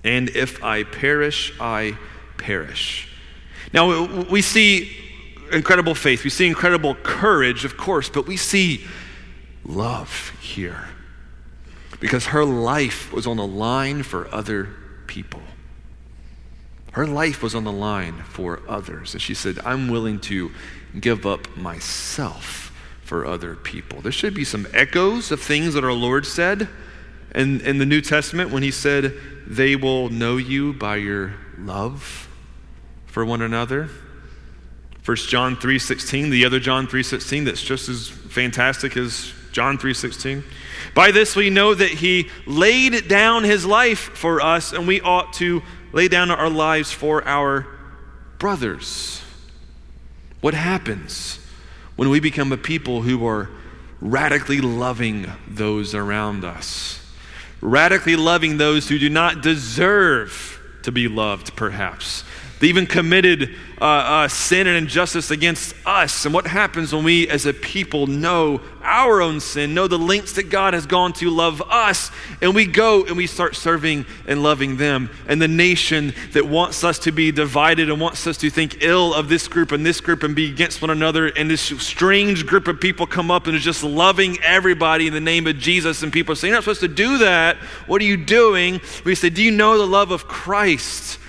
and 0.03 0.29
if 0.29 0.63
I 0.63 0.83
perish, 0.83 1.53
I 1.59 1.97
perish. 2.37 3.07
Now, 3.73 4.23
we 4.23 4.41
see 4.41 4.95
incredible 5.51 5.95
faith, 5.95 6.23
we 6.23 6.29
see 6.29 6.45
incredible 6.45 6.95
courage, 6.95 7.63
of 7.65 7.77
course, 7.77 8.09
but 8.09 8.27
we 8.27 8.37
see 8.37 8.85
love 9.69 10.33
here. 10.41 10.89
Because 11.99 12.27
her 12.27 12.43
life 12.45 13.13
was 13.13 13.27
on 13.27 13.37
the 13.37 13.47
line 13.47 14.03
for 14.03 14.33
other 14.33 14.69
people. 15.07 15.41
Her 16.93 17.05
life 17.05 17.43
was 17.43 17.53
on 17.53 17.63
the 17.63 17.71
line 17.71 18.23
for 18.23 18.61
others. 18.67 19.13
And 19.13 19.21
she 19.21 19.33
said, 19.33 19.59
I'm 19.63 19.89
willing 19.89 20.19
to 20.21 20.51
give 20.99 21.25
up 21.25 21.55
myself 21.55 22.73
for 23.03 23.25
other 23.25 23.55
people. 23.55 24.01
There 24.01 24.11
should 24.11 24.33
be 24.33 24.43
some 24.43 24.67
echoes 24.73 25.31
of 25.31 25.41
things 25.41 25.73
that 25.75 25.83
our 25.83 25.93
Lord 25.93 26.25
said 26.25 26.67
in, 27.35 27.61
in 27.61 27.77
the 27.77 27.85
New 27.85 28.01
Testament 28.01 28.51
when 28.51 28.63
he 28.63 28.71
said, 28.71 29.13
They 29.45 29.75
will 29.75 30.09
know 30.09 30.37
you 30.37 30.73
by 30.73 30.97
your 30.97 31.35
love 31.57 32.27
for 33.05 33.25
one 33.25 33.41
another. 33.41 33.89
1 35.05 35.17
John 35.17 35.55
3:16, 35.55 36.29
the 36.29 36.45
other 36.45 36.59
John 36.59 36.85
3:16 36.85 37.45
that's 37.45 37.63
just 37.63 37.89
as 37.89 38.07
fantastic 38.09 38.95
as 38.95 39.33
John 39.51 39.77
3:16. 39.77 40.43
By 40.93 41.11
this 41.11 41.35
we 41.35 41.49
know 41.49 41.73
that 41.73 41.89
he 41.89 42.29
laid 42.45 43.07
down 43.07 43.43
his 43.43 43.65
life 43.65 44.11
for 44.13 44.41
us 44.41 44.73
and 44.73 44.87
we 44.87 45.01
ought 45.01 45.33
to 45.33 45.61
lay 45.91 46.07
down 46.07 46.31
our 46.31 46.49
lives 46.49 46.91
for 46.91 47.27
our 47.27 47.67
brothers. 48.37 49.21
What 50.41 50.53
happens 50.53 51.39
when 51.95 52.09
we 52.09 52.19
become 52.19 52.51
a 52.51 52.57
people 52.57 53.01
who 53.01 53.25
are 53.27 53.49
radically 54.01 54.61
loving 54.61 55.29
those 55.47 55.93
around 55.93 56.45
us, 56.45 56.99
radically 57.59 58.15
loving 58.15 58.57
those 58.57 58.87
who 58.87 58.97
do 58.97 59.09
not 59.09 59.41
deserve 59.41 60.61
to 60.83 60.91
be 60.91 61.07
loved, 61.07 61.55
perhaps. 61.55 62.23
They 62.59 62.67
even 62.67 62.87
committed 62.87 63.55
uh, 63.79 63.85
uh, 63.85 64.27
sin 64.27 64.67
and 64.67 64.75
injustice 64.75 65.31
against 65.31 65.73
us. 65.85 66.25
And 66.25 66.33
what 66.33 66.45
happens 66.45 66.93
when 66.93 67.05
we, 67.05 67.29
as 67.29 67.45
a 67.45 67.53
people, 67.53 68.05
know 68.05 68.59
our 68.83 69.21
own 69.21 69.39
sin, 69.39 69.73
know 69.73 69.87
the 69.87 69.97
lengths 69.97 70.33
that 70.33 70.49
God 70.49 70.73
has 70.73 70.85
gone 70.85 71.13
to 71.13 71.29
love 71.29 71.61
us, 71.69 72.11
and 72.41 72.53
we 72.53 72.65
go 72.65 73.05
and 73.05 73.15
we 73.15 73.27
start 73.27 73.55
serving 73.55 74.05
and 74.27 74.43
loving 74.43 74.75
them. 74.75 75.09
And 75.27 75.41
the 75.41 75.47
nation 75.47 76.13
that 76.33 76.47
wants 76.47 76.83
us 76.83 76.99
to 76.99 77.13
be 77.13 77.31
divided 77.31 77.89
and 77.89 78.01
wants 78.01 78.27
us 78.27 78.37
to 78.37 78.49
think 78.49 78.83
ill 78.83 79.13
of 79.13 79.29
this 79.29 79.47
group 79.47 79.71
and 79.71 79.85
this 79.85 80.01
group 80.01 80.23
and 80.23 80.35
be 80.35 80.49
against 80.49 80.81
one 80.81 80.91
another, 80.91 81.27
and 81.27 81.49
this 81.49 81.61
strange 81.61 82.45
group 82.45 82.67
of 82.67 82.81
people 82.81 83.07
come 83.07 83.31
up 83.31 83.47
and 83.47 83.55
is 83.55 83.63
just 83.63 83.83
loving 83.83 84.37
everybody 84.43 85.07
in 85.07 85.13
the 85.13 85.21
name 85.21 85.47
of 85.47 85.57
Jesus. 85.57 86.03
And 86.03 86.11
people 86.11 86.35
say, 86.35 86.47
You're 86.47 86.57
not 86.57 86.63
supposed 86.63 86.81
to 86.81 86.89
do 86.89 87.19
that. 87.19 87.55
What 87.87 88.01
are 88.01 88.05
you 88.05 88.17
doing? 88.17 88.81
We 89.05 89.15
say, 89.15 89.29
Do 89.29 89.41
you 89.41 89.51
know 89.51 89.77
the 89.77 89.87
love 89.87 90.11
of 90.11 90.27
Christ 90.27 91.19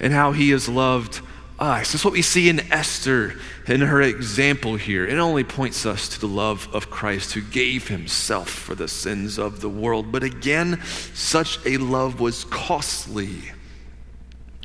and 0.00 0.12
how 0.12 0.32
he 0.32 0.50
has 0.50 0.68
loved 0.68 1.20
us. 1.58 1.92
That's 1.92 2.04
what 2.04 2.12
we 2.14 2.22
see 2.22 2.48
in 2.48 2.60
Esther 2.72 3.34
in 3.66 3.80
her 3.80 4.00
example 4.00 4.76
here. 4.76 5.06
It 5.06 5.18
only 5.18 5.44
points 5.44 5.84
us 5.84 6.08
to 6.10 6.20
the 6.20 6.28
love 6.28 6.68
of 6.72 6.90
Christ 6.90 7.32
who 7.32 7.40
gave 7.40 7.88
himself 7.88 8.48
for 8.48 8.74
the 8.74 8.88
sins 8.88 9.38
of 9.38 9.60
the 9.60 9.68
world. 9.68 10.12
But 10.12 10.22
again, 10.22 10.80
such 11.14 11.58
a 11.66 11.76
love 11.78 12.20
was 12.20 12.44
costly. 12.44 13.52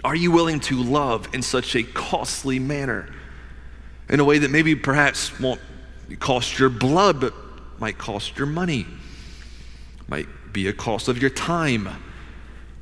Are 0.03 0.15
you 0.15 0.31
willing 0.31 0.59
to 0.61 0.81
love 0.81 1.33
in 1.33 1.41
such 1.41 1.75
a 1.75 1.83
costly 1.83 2.59
manner? 2.59 3.09
In 4.09 4.19
a 4.19 4.25
way 4.25 4.37
that 4.37 4.51
maybe 4.51 4.75
perhaps 4.75 5.39
won't 5.39 5.61
cost 6.19 6.59
your 6.59 6.69
blood, 6.69 7.21
but 7.21 7.33
might 7.79 7.97
cost 7.97 8.37
your 8.37 8.47
money, 8.47 8.85
might 10.07 10.27
be 10.51 10.67
a 10.67 10.73
cost 10.73 11.07
of 11.07 11.19
your 11.19 11.31
time, 11.31 11.89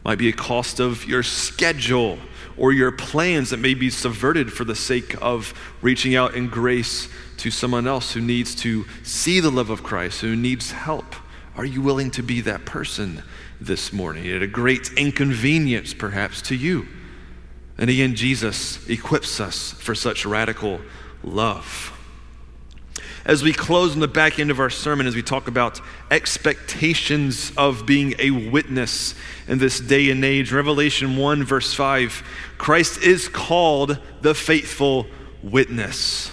might 0.03 0.17
be 0.17 0.29
a 0.29 0.33
cost 0.33 0.79
of 0.79 1.05
your 1.05 1.23
schedule 1.23 2.17
or 2.61 2.71
your 2.71 2.91
plans 2.91 3.49
that 3.49 3.57
may 3.57 3.73
be 3.73 3.89
subverted 3.89 4.53
for 4.53 4.63
the 4.63 4.75
sake 4.75 5.15
of 5.19 5.51
reaching 5.81 6.13
out 6.13 6.35
in 6.35 6.47
grace 6.47 7.09
to 7.35 7.49
someone 7.49 7.87
else 7.87 8.13
who 8.13 8.21
needs 8.21 8.53
to 8.53 8.85
see 9.01 9.39
the 9.39 9.49
love 9.49 9.71
of 9.71 9.81
Christ, 9.81 10.21
who 10.21 10.35
needs 10.35 10.69
help. 10.71 11.15
Are 11.55 11.65
you 11.65 11.81
willing 11.81 12.11
to 12.11 12.21
be 12.21 12.39
that 12.41 12.63
person 12.63 13.23
this 13.59 13.91
morning 13.91 14.29
at 14.29 14.43
a 14.43 14.47
great 14.47 14.91
inconvenience, 14.95 15.95
perhaps, 15.95 16.39
to 16.43 16.55
you? 16.55 16.87
And 17.79 17.89
again, 17.89 18.13
Jesus 18.13 18.87
equips 18.87 19.39
us 19.39 19.71
for 19.71 19.95
such 19.95 20.23
radical 20.23 20.81
love 21.23 21.90
as 23.25 23.43
we 23.43 23.53
close 23.53 23.93
on 23.93 23.99
the 23.99 24.07
back 24.07 24.39
end 24.39 24.51
of 24.51 24.59
our 24.59 24.69
sermon, 24.69 25.07
as 25.07 25.15
we 25.15 25.21
talk 25.21 25.47
about 25.47 25.79
expectations 26.09 27.51
of 27.57 27.85
being 27.85 28.15
a 28.19 28.31
witness 28.31 29.15
in 29.47 29.59
this 29.59 29.79
day 29.79 30.09
and 30.09 30.23
age, 30.25 30.51
Revelation 30.51 31.17
1, 31.17 31.43
verse 31.43 31.73
5, 31.73 32.23
Christ 32.57 33.01
is 33.01 33.27
called 33.27 33.99
the 34.21 34.33
faithful 34.33 35.07
witness. 35.43 36.31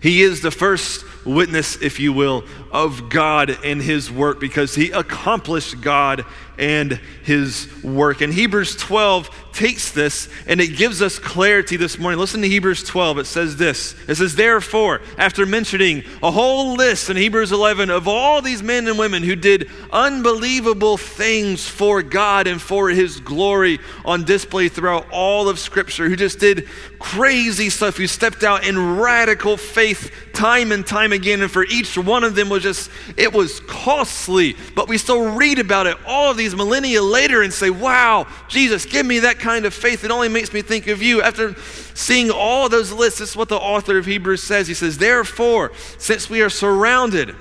He 0.00 0.22
is 0.22 0.40
the 0.40 0.50
first 0.50 1.04
witness, 1.24 1.80
if 1.80 2.00
you 2.00 2.12
will, 2.12 2.44
of 2.72 3.08
God 3.08 3.56
and 3.64 3.80
His 3.80 4.10
work 4.10 4.40
because 4.40 4.74
He 4.74 4.90
accomplished 4.90 5.80
God 5.80 6.24
and 6.58 7.00
His 7.22 7.68
work. 7.84 8.20
And 8.20 8.34
Hebrews 8.34 8.74
12 8.76 9.30
takes 9.52 9.90
this 9.90 10.28
and 10.46 10.60
it 10.60 10.76
gives 10.76 11.02
us 11.02 11.18
clarity 11.18 11.76
this 11.76 11.98
morning. 11.98 12.18
Listen 12.18 12.42
to 12.42 12.48
Hebrews 12.48 12.84
12. 12.84 13.18
It 13.18 13.24
says 13.26 13.56
this 13.56 13.94
It 14.08 14.16
says, 14.16 14.34
Therefore, 14.34 15.00
after 15.18 15.46
mentioning 15.46 16.04
a 16.22 16.30
whole 16.30 16.74
list 16.74 17.10
in 17.10 17.16
Hebrews 17.16 17.52
11 17.52 17.90
of 17.90 18.08
all 18.08 18.42
these 18.42 18.62
men 18.62 18.86
and 18.86 18.98
women 18.98 19.22
who 19.22 19.36
did 19.36 19.70
unbelievable 19.92 20.96
things 20.96 21.66
for 21.66 22.02
God 22.02 22.46
and 22.46 22.60
for 22.60 22.88
His 22.88 23.20
glory 23.20 23.78
on 24.04 24.24
display 24.24 24.68
throughout 24.68 25.06
all 25.10 25.48
of 25.48 25.58
Scripture, 25.58 26.08
who 26.08 26.16
just 26.16 26.38
did 26.38 26.68
crazy 27.02 27.68
stuff, 27.68 27.96
who 27.96 28.06
stepped 28.06 28.44
out 28.44 28.64
in 28.64 28.96
radical 28.98 29.56
faith 29.56 30.12
time 30.32 30.70
and 30.72 30.86
time 30.86 31.12
again. 31.12 31.42
And 31.42 31.50
for 31.50 31.64
each 31.64 31.98
one 31.98 32.22
of 32.22 32.34
them 32.34 32.48
was 32.48 32.62
just, 32.62 32.90
it 33.16 33.32
was 33.32 33.60
costly. 33.60 34.56
But 34.74 34.88
we 34.88 34.98
still 34.98 35.34
read 35.34 35.58
about 35.58 35.86
it 35.86 35.96
all 36.06 36.30
of 36.30 36.36
these 36.36 36.54
millennia 36.54 37.02
later 37.02 37.42
and 37.42 37.52
say, 37.52 37.70
wow, 37.70 38.26
Jesus, 38.48 38.86
give 38.86 39.04
me 39.04 39.18
that 39.20 39.40
kind 39.40 39.64
of 39.66 39.74
faith. 39.74 40.04
It 40.04 40.10
only 40.10 40.28
makes 40.28 40.52
me 40.52 40.62
think 40.62 40.86
of 40.86 41.02
you. 41.02 41.20
After 41.20 41.54
seeing 41.94 42.30
all 42.30 42.68
those 42.68 42.92
lists, 42.92 43.18
this 43.18 43.30
is 43.30 43.36
what 43.36 43.48
the 43.48 43.56
author 43.56 43.98
of 43.98 44.06
Hebrews 44.06 44.42
says. 44.42 44.68
He 44.68 44.74
says, 44.74 44.96
Therefore, 44.96 45.72
since 45.98 46.30
we 46.30 46.40
are 46.40 46.50
surrounded 46.50 47.34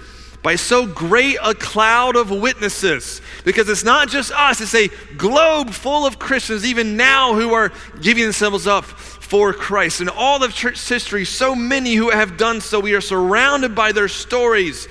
by 0.43 0.55
so 0.55 0.87
great 0.87 1.37
a 1.43 1.53
cloud 1.53 2.15
of 2.15 2.31
witnesses. 2.31 3.21
Because 3.45 3.69
it's 3.69 3.83
not 3.83 4.09
just 4.09 4.31
us, 4.31 4.59
it's 4.59 4.73
a 4.73 4.89
globe 5.15 5.69
full 5.69 6.05
of 6.05 6.19
Christians, 6.19 6.65
even 6.65 6.97
now, 6.97 7.35
who 7.35 7.53
are 7.53 7.71
giving 8.01 8.23
themselves 8.23 8.65
up 8.65 8.85
for 9.31 9.53
Christ. 9.53 10.01
In 10.01 10.09
all 10.09 10.43
of 10.43 10.53
church 10.53 10.89
history, 10.89 11.23
so 11.23 11.55
many 11.55 11.95
who 11.95 12.09
have 12.09 12.35
done 12.35 12.59
so, 12.59 12.81
we 12.81 12.95
are 12.95 12.99
surrounded 12.99 13.73
by 13.73 13.93
their 13.93 14.09
stories. 14.09 14.89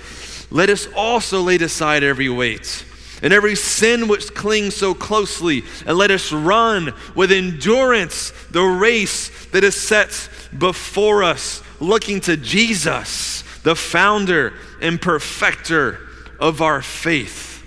Let 0.51 0.71
us 0.71 0.89
also 0.97 1.43
lay 1.43 1.57
aside 1.57 2.03
every 2.03 2.31
weight 2.31 2.87
and 3.23 3.35
every 3.35 3.55
sin 3.55 4.09
which 4.09 4.33
clings 4.33 4.75
so 4.75 4.95
closely, 4.95 5.63
and 5.85 5.99
let 5.99 6.11
us 6.11 6.33
run 6.33 6.95
with 7.15 7.31
endurance 7.31 8.33
the 8.51 8.63
race 8.63 9.29
that 9.49 9.63
is 9.63 9.77
set 9.77 10.31
before 10.57 11.23
us, 11.23 11.63
looking 11.79 12.19
to 12.21 12.39
Jesus, 12.39 13.43
the 13.63 13.77
founder 13.77 14.55
and 14.81 15.03
perfecter 15.03 15.99
of 16.39 16.63
our 16.63 16.81
faith, 16.81 17.63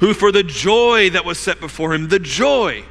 who 0.00 0.14
for 0.14 0.32
the 0.32 0.42
joy 0.42 1.10
that 1.10 1.26
was 1.26 1.38
set 1.38 1.60
before 1.60 1.92
him, 1.92 2.08
the 2.08 2.18
joy, 2.18 2.86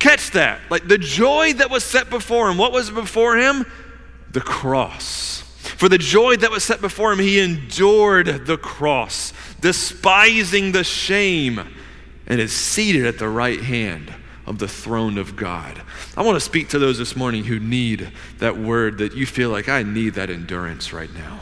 catch 0.00 0.32
that, 0.32 0.60
like 0.70 0.88
the 0.88 0.98
joy 0.98 1.52
that 1.52 1.70
was 1.70 1.84
set 1.84 2.10
before 2.10 2.50
him, 2.50 2.58
what 2.58 2.72
was 2.72 2.90
before 2.90 3.36
him? 3.36 3.64
The 4.32 4.40
cross. 4.40 5.42
For 5.60 5.88
the 5.88 5.98
joy 5.98 6.36
that 6.36 6.50
was 6.50 6.64
set 6.64 6.80
before 6.80 7.12
him, 7.12 7.20
he 7.20 7.38
endured 7.38 8.46
the 8.46 8.58
cross, 8.58 9.32
despising 9.60 10.72
the 10.72 10.84
shame, 10.84 11.60
and 12.26 12.40
is 12.40 12.52
seated 12.52 13.06
at 13.06 13.18
the 13.18 13.28
right 13.28 13.60
hand 13.60 14.12
of 14.46 14.58
the 14.58 14.68
throne 14.68 15.16
of 15.16 15.36
God. 15.36 15.80
I 16.16 16.22
want 16.22 16.36
to 16.36 16.40
speak 16.40 16.70
to 16.70 16.78
those 16.78 16.98
this 16.98 17.14
morning 17.14 17.44
who 17.44 17.60
need 17.60 18.10
that 18.38 18.58
word 18.58 18.98
that 18.98 19.14
you 19.14 19.26
feel 19.26 19.50
like 19.50 19.68
I 19.68 19.82
need 19.82 20.14
that 20.14 20.28
endurance 20.28 20.92
right 20.92 21.12
now. 21.14 21.40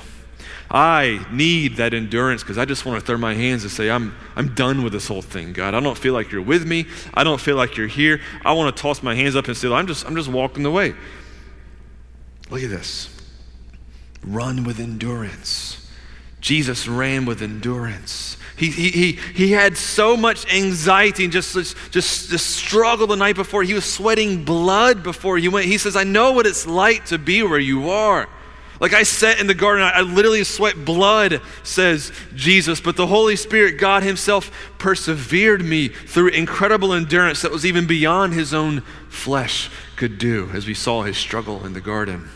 I 0.70 1.26
need 1.32 1.76
that 1.76 1.94
endurance 1.94 2.42
because 2.42 2.58
I 2.58 2.66
just 2.66 2.84
want 2.84 3.00
to 3.00 3.06
throw 3.06 3.16
my 3.16 3.34
hands 3.34 3.62
and 3.62 3.72
say, 3.72 3.90
I'm, 3.90 4.14
I'm 4.36 4.54
done 4.54 4.82
with 4.82 4.92
this 4.92 5.08
whole 5.08 5.22
thing, 5.22 5.54
God. 5.54 5.74
I 5.74 5.80
don't 5.80 5.96
feel 5.96 6.12
like 6.12 6.30
you're 6.30 6.42
with 6.42 6.66
me. 6.66 6.86
I 7.14 7.24
don't 7.24 7.40
feel 7.40 7.56
like 7.56 7.76
you're 7.76 7.86
here. 7.86 8.20
I 8.44 8.52
want 8.52 8.74
to 8.74 8.82
toss 8.82 9.02
my 9.02 9.14
hands 9.14 9.34
up 9.34 9.48
and 9.48 9.56
say, 9.56 9.72
I'm 9.72 9.86
just, 9.86 10.06
I'm 10.06 10.14
just 10.14 10.28
walking 10.28 10.62
the 10.62 10.70
way. 10.70 10.94
Look 12.50 12.62
at 12.62 12.70
this. 12.70 13.08
Run 14.22 14.64
with 14.64 14.78
endurance. 14.78 15.88
Jesus 16.40 16.86
ran 16.86 17.24
with 17.24 17.40
endurance. 17.40 18.36
He, 18.56 18.70
he, 18.70 18.90
he, 18.90 19.12
he 19.12 19.52
had 19.52 19.76
so 19.76 20.16
much 20.16 20.52
anxiety 20.52 21.24
and 21.24 21.32
just, 21.32 21.54
just, 21.54 22.30
just 22.30 22.50
struggle 22.50 23.06
the 23.06 23.16
night 23.16 23.36
before. 23.36 23.62
He 23.62 23.72
was 23.72 23.84
sweating 23.84 24.44
blood 24.44 25.02
before 25.02 25.38
he 25.38 25.48
went. 25.48 25.66
He 25.66 25.78
says, 25.78 25.96
I 25.96 26.04
know 26.04 26.32
what 26.32 26.46
it's 26.46 26.66
like 26.66 27.06
to 27.06 27.18
be 27.18 27.42
where 27.42 27.58
you 27.58 27.88
are. 27.90 28.28
Like 28.80 28.94
I 28.94 29.02
sat 29.02 29.40
in 29.40 29.46
the 29.46 29.54
garden, 29.54 29.84
I, 29.84 29.90
I 29.90 30.00
literally 30.02 30.44
sweat 30.44 30.84
blood, 30.84 31.40
says 31.64 32.12
Jesus. 32.34 32.80
But 32.80 32.96
the 32.96 33.06
Holy 33.06 33.34
Spirit, 33.36 33.78
God 33.78 34.02
Himself, 34.02 34.50
persevered 34.78 35.64
me 35.64 35.88
through 35.88 36.28
incredible 36.28 36.92
endurance 36.92 37.42
that 37.42 37.50
was 37.50 37.66
even 37.66 37.86
beyond 37.86 38.34
His 38.34 38.54
own 38.54 38.82
flesh 39.08 39.70
could 39.96 40.18
do, 40.18 40.50
as 40.54 40.66
we 40.66 40.74
saw 40.74 41.02
His 41.02 41.16
struggle 41.16 41.66
in 41.66 41.72
the 41.72 41.80
garden. 41.80 42.28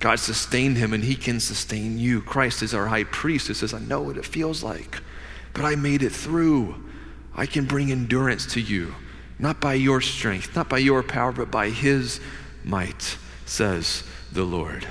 God 0.00 0.18
sustained 0.18 0.76
him, 0.76 0.92
and 0.92 1.04
He 1.04 1.16
can 1.16 1.40
sustain 1.40 1.98
you. 1.98 2.20
Christ 2.20 2.62
is 2.62 2.74
our 2.74 2.86
high 2.86 3.04
priest 3.04 3.48
who 3.48 3.54
says, 3.54 3.72
I 3.72 3.78
know 3.78 4.02
what 4.02 4.18
it 4.18 4.24
feels 4.26 4.62
like, 4.62 5.00
but 5.52 5.64
I 5.64 5.76
made 5.76 6.02
it 6.02 6.12
through. 6.12 6.82
I 7.34 7.46
can 7.46 7.64
bring 7.64 7.90
endurance 7.90 8.46
to 8.52 8.60
you, 8.60 8.94
not 9.38 9.60
by 9.60 9.74
your 9.74 10.00
strength, 10.00 10.54
not 10.54 10.68
by 10.68 10.78
your 10.78 11.02
power, 11.02 11.32
but 11.32 11.50
by 11.50 11.70
His 11.70 12.20
might, 12.62 13.16
says 13.44 14.04
the 14.30 14.44
Lord. 14.44 14.86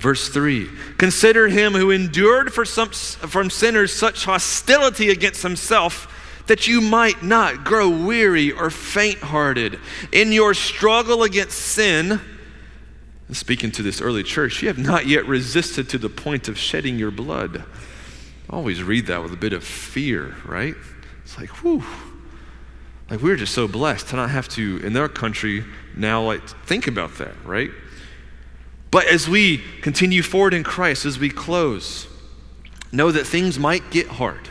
Verse 0.00 0.30
3 0.30 0.68
Consider 0.96 1.48
him 1.48 1.74
who 1.74 1.90
endured 1.90 2.52
for 2.52 2.64
some, 2.64 2.90
from 2.90 3.50
sinners 3.50 3.94
such 3.94 4.24
hostility 4.24 5.10
against 5.10 5.42
himself 5.42 6.16
that 6.46 6.66
you 6.66 6.80
might 6.80 7.22
not 7.22 7.64
grow 7.64 7.88
weary 7.88 8.50
or 8.50 8.70
faint 8.70 9.18
hearted. 9.18 9.78
In 10.10 10.32
your 10.32 10.52
struggle 10.54 11.22
against 11.22 11.56
sin, 11.56 12.20
speaking 13.30 13.70
to 13.72 13.82
this 13.82 14.00
early 14.00 14.24
church, 14.24 14.60
you 14.62 14.68
have 14.68 14.78
not 14.78 15.06
yet 15.06 15.26
resisted 15.26 15.88
to 15.90 15.98
the 15.98 16.08
point 16.08 16.48
of 16.48 16.58
shedding 16.58 16.98
your 16.98 17.12
blood. 17.12 17.62
Always 18.48 18.82
read 18.82 19.06
that 19.06 19.22
with 19.22 19.32
a 19.32 19.36
bit 19.36 19.52
of 19.52 19.62
fear, 19.62 20.34
right? 20.44 20.74
It's 21.22 21.38
like, 21.38 21.50
whew. 21.62 21.84
Like 23.08 23.20
we're 23.20 23.36
just 23.36 23.54
so 23.54 23.68
blessed 23.68 24.08
to 24.08 24.16
not 24.16 24.30
have 24.30 24.48
to, 24.50 24.80
in 24.82 24.92
their 24.92 25.08
country, 25.08 25.64
now 25.96 26.22
like 26.22 26.42
think 26.66 26.86
about 26.86 27.18
that, 27.18 27.34
right? 27.44 27.70
But 28.90 29.06
as 29.06 29.28
we 29.28 29.58
continue 29.82 30.22
forward 30.22 30.54
in 30.54 30.64
Christ, 30.64 31.06
as 31.06 31.18
we 31.18 31.30
close, 31.30 32.08
know 32.90 33.12
that 33.12 33.26
things 33.26 33.58
might 33.58 33.90
get 33.90 34.08
hard. 34.08 34.48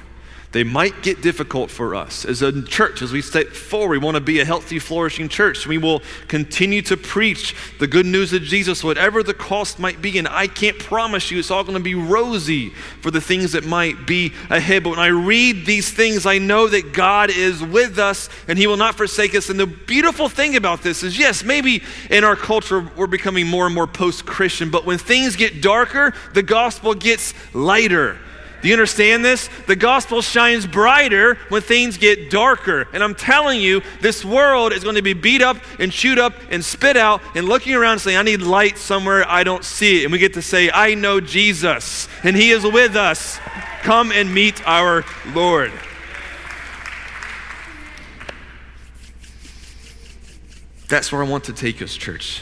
They 0.52 0.64
might 0.64 1.04
get 1.04 1.22
difficult 1.22 1.70
for 1.70 1.94
us. 1.94 2.26
As 2.26 2.42
a 2.42 2.64
church, 2.64 3.04
as 3.04 3.12
we 3.12 3.22
step 3.22 3.50
forward, 3.50 3.90
we 3.90 3.98
want 4.00 4.16
to 4.16 4.22
be 4.22 4.40
a 4.40 4.46
healthy, 4.46 4.80
flourishing 4.80 5.30
church. 5.30 5.68
We 5.68 5.78
will 5.78 6.02
continue 6.28 6.82
to 6.84 6.98
preach 6.98 7.56
the 7.78 7.86
good 7.86 8.08
news 8.08 8.34
of 8.34 8.42
Jesus, 8.42 8.84
whatever 8.84 9.22
the 9.22 9.36
cost 9.36 9.78
might 9.78 10.02
be. 10.02 10.18
And 10.18 10.28
I 10.28 10.48
can't 10.48 10.80
promise 10.80 11.30
you 11.30 11.38
it's 11.38 11.52
all 11.52 11.64
going 11.64 11.78
to 11.78 11.84
be 11.84 11.94
rosy 11.94 12.72
for 13.02 13.12
the 13.12 13.22
things 13.22 13.52
that 13.52 13.64
might 13.64 14.08
be 14.08 14.34
ahead. 14.50 14.86
But 14.86 14.92
when 14.92 15.00
I 15.00 15.08
read 15.08 15.68
these 15.68 15.92
things, 15.92 16.26
I 16.26 16.40
know 16.40 16.68
that 16.68 16.94
God 16.94 17.30
is 17.30 17.62
with 17.62 18.00
us 18.00 18.28
and 18.48 18.58
He 18.58 18.66
will 18.66 18.78
not 18.78 18.96
forsake 18.96 19.36
us. 19.36 19.52
And 19.52 19.60
the 19.60 19.68
beautiful 19.68 20.30
thing 20.30 20.56
about 20.56 20.82
this 20.82 21.04
is 21.04 21.20
yes, 21.20 21.44
maybe 21.44 21.84
in 22.10 22.24
our 22.24 22.36
culture 22.36 22.90
we're 22.98 23.06
becoming 23.06 23.46
more 23.46 23.68
and 23.68 23.76
more 23.76 23.86
post 23.86 24.26
Christian, 24.26 24.72
but 24.72 24.84
when 24.84 24.98
things 24.98 25.36
get 25.36 25.62
darker, 25.62 26.16
the 26.34 26.42
gospel 26.42 26.96
gets 26.96 27.36
lighter. 27.54 28.18
Do 28.62 28.68
you 28.68 28.74
understand 28.74 29.24
this? 29.24 29.50
The 29.68 29.76
gospel 29.76 30.22
shines 30.22 30.68
brighter 30.68 31.36
when 31.48 31.62
things 31.62 31.98
get 31.98 32.30
darker. 32.30 32.88
And 32.92 33.04
I'm 33.04 33.16
telling 33.16 33.62
you, 33.62 33.82
this 34.02 34.26
world 34.26 34.74
is 34.74 34.84
going 34.84 34.96
to 34.96 35.02
be 35.02 35.14
beat 35.14 35.42
up 35.42 35.58
and 35.80 35.92
chewed 35.92 36.20
up 36.20 36.34
and 36.52 36.64
spit 36.64 36.98
out 36.98 37.22
and 37.36 37.48
looking 37.48 37.74
around 37.74 37.94
and 37.94 38.02
saying, 38.02 38.18
I 38.18 38.24
need 38.24 38.42
light 38.42 38.78
somewhere 38.78 39.26
I 39.28 39.44
don't 39.44 39.64
see 39.64 40.02
it. 40.02 40.04
And 40.06 40.12
we 40.12 40.18
get 40.18 40.34
to 40.34 40.42
say, 40.42 40.70
I 40.72 40.96
know 40.96 41.22
Jesus 41.22 42.10
and 42.24 42.36
he 42.36 42.52
is 42.52 42.64
with 42.64 42.96
us. 42.96 43.40
Come 43.82 44.12
and 44.12 44.34
meet 44.34 44.66
our 44.68 45.06
Lord. 45.34 45.72
That's 50.90 51.12
where 51.12 51.24
I 51.24 51.28
want 51.28 51.44
to 51.46 51.54
take 51.54 51.82
us, 51.82 51.96
church. 51.96 52.42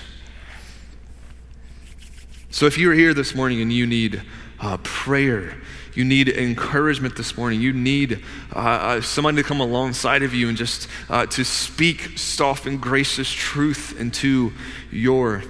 So 2.50 2.66
if 2.66 2.78
you're 2.78 2.94
here 2.94 3.14
this 3.14 3.36
morning 3.36 3.62
and 3.62 3.72
you 3.72 3.86
need 3.86 4.24
uh, 4.60 4.78
prayer, 4.78 5.58
you 5.98 6.06
need 6.06 6.30
encouragement 6.30 7.16
this 7.16 7.36
morning. 7.36 7.60
You 7.60 7.74
need 7.74 8.24
uh, 8.56 8.60
uh, 8.60 9.02
somebody 9.02 9.38
to 9.38 9.44
come 9.44 9.60
alongside 9.60 10.22
of 10.22 10.32
you 10.32 10.48
and 10.48 10.56
just 10.56 10.88
uh, 11.10 11.26
to 11.26 11.44
speak 11.44 12.20
soft 12.20 12.68
and 12.68 12.80
gracious 12.80 13.32
truth 13.32 14.00
into 14.00 14.54
your 14.92 15.44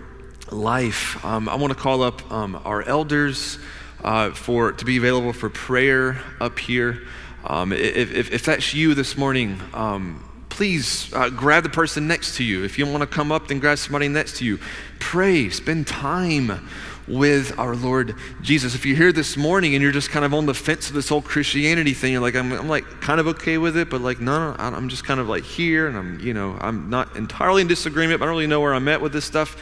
life. 0.50 1.24
Um, 1.26 1.50
I 1.50 1.56
want 1.56 1.74
to 1.74 1.78
call 1.78 2.02
up 2.02 2.32
um, 2.32 2.62
our 2.64 2.82
elders 2.82 3.60
uh, 4.06 4.32
for 4.32 4.72
to 4.72 4.86
be 4.86 4.96
available 4.96 5.34
for 5.34 5.50
prayer 5.50 6.22
up 6.40 6.60
here. 6.60 7.02
Um, 7.44 7.74
if, 7.74 8.14
if, 8.14 8.32
if, 8.32 8.46
that's 8.46 8.74
you 8.74 8.94
this 8.94 9.18
morning, 9.18 9.60
um, 9.74 10.24
please 10.48 11.14
uh, 11.14 11.30
grab 11.30 11.64
the 11.64 11.70
person 11.70 12.08
next 12.08 12.38
to 12.38 12.46
you. 12.46 12.64
If 12.64 12.80
you 12.80 12.86
want 12.86 13.02
to 13.02 13.08
come 13.08 13.34
up, 13.34 13.50
then 13.50 13.60
grab 13.60 13.80
somebody 13.80 14.08
next 14.08 14.38
to 14.38 14.46
you. 14.46 14.60
Pray, 15.00 15.50
spend 15.50 15.88
time 15.88 16.70
with 17.08 17.58
our 17.58 17.76
Lord 17.76 18.16
Jesus. 18.42 18.76
If 18.76 18.86
you're 18.86 18.98
here 18.98 19.12
this 19.12 19.38
morning 19.38 19.76
and 19.76 19.82
you're 19.82 19.92
just 19.92 20.10
kind 20.10 20.26
of 20.26 20.34
on 20.34 20.46
the 20.46 20.54
fence 20.54 20.90
of 20.90 20.96
this 20.96 21.10
whole 21.10 21.22
Christianity 21.22 21.94
thing, 21.94 22.12
you're 22.12 22.22
like, 22.22 22.36
I'm, 22.36 22.52
I'm 22.52 22.68
like 22.68 22.86
kind 23.02 23.20
of 23.20 23.28
okay 23.28 23.58
with 23.58 23.78
it, 23.78 23.90
but 23.90 24.02
like, 24.02 24.20
no, 24.20 24.52
no, 24.52 24.56
I'm 24.58 24.90
just 24.90 25.06
kind 25.06 25.20
of 25.20 25.30
like 25.30 25.44
here 25.44 25.88
and 25.88 25.98
I'm, 25.98 26.20
you 26.20 26.34
know, 26.34 26.58
I'm 26.60 26.90
not 26.90 27.16
entirely 27.16 27.62
in 27.62 27.68
disagreement, 27.68 28.20
but 28.20 28.26
I 28.26 28.28
don't 28.28 28.36
really 28.36 28.48
know 28.48 28.60
where 28.60 28.74
I'm 28.74 28.88
at 28.88 29.02
with 29.02 29.14
this 29.14 29.26
stuff. 29.26 29.62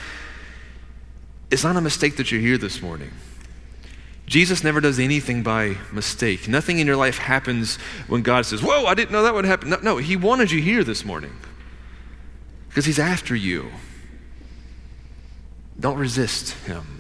It's 1.52 1.64
not 1.64 1.76
a 1.76 1.82
mistake 1.82 2.18
that 2.18 2.32
you're 2.32 2.42
here 2.42 2.58
this 2.58 2.82
morning. 2.82 3.12
Jesus 4.26 4.64
never 4.64 4.82
does 4.82 4.98
anything 4.98 5.44
by 5.44 5.78
mistake. 5.92 6.48
Nothing 6.48 6.80
in 6.80 6.88
your 6.88 6.96
life 6.96 7.20
happens 7.20 7.76
when 8.08 8.24
God 8.24 8.46
says, 8.46 8.64
Whoa, 8.64 8.86
I 8.86 8.96
didn't 8.96 9.12
know 9.12 9.24
that 9.24 9.36
would 9.36 9.46
happen. 9.46 9.70
No, 9.70 9.78
no 9.82 9.98
He 9.98 10.16
wanted 10.16 10.50
you 10.50 10.62
here 10.62 10.84
this 10.84 11.06
morning 11.06 11.34
because 12.70 12.86
He's 12.86 12.98
after 12.98 13.36
you. 13.36 13.70
Don't 15.80 15.98
resist 15.98 16.52
Him. 16.66 16.95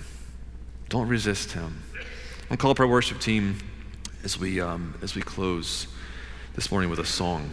Don't 0.89 1.07
resist 1.07 1.53
him. 1.53 1.83
I'll 2.49 2.57
call 2.57 2.71
up 2.71 2.79
our 2.79 2.87
worship 2.87 3.19
team 3.19 3.57
as 4.23 4.39
we, 4.39 4.61
um, 4.61 4.93
as 5.01 5.15
we 5.15 5.21
close 5.21 5.87
this 6.53 6.71
morning 6.71 6.89
with 6.89 6.99
a 6.99 7.05
song. 7.05 7.49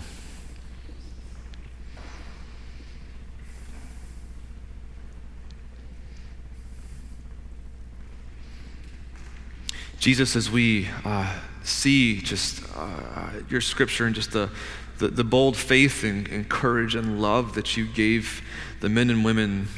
Jesus, 9.98 10.36
as 10.36 10.50
we 10.50 10.88
uh, 11.04 11.32
see 11.62 12.20
just 12.20 12.62
uh, 12.76 13.30
your 13.48 13.60
scripture 13.60 14.04
and 14.04 14.14
just 14.14 14.32
the, 14.32 14.50
the, 14.98 15.08
the 15.08 15.24
bold 15.24 15.56
faith 15.56 16.04
and, 16.04 16.28
and 16.28 16.48
courage 16.48 16.94
and 16.94 17.22
love 17.22 17.54
that 17.54 17.76
you 17.76 17.86
gave 17.86 18.42
the 18.80 18.88
men 18.88 19.10
and 19.10 19.24
women 19.24 19.68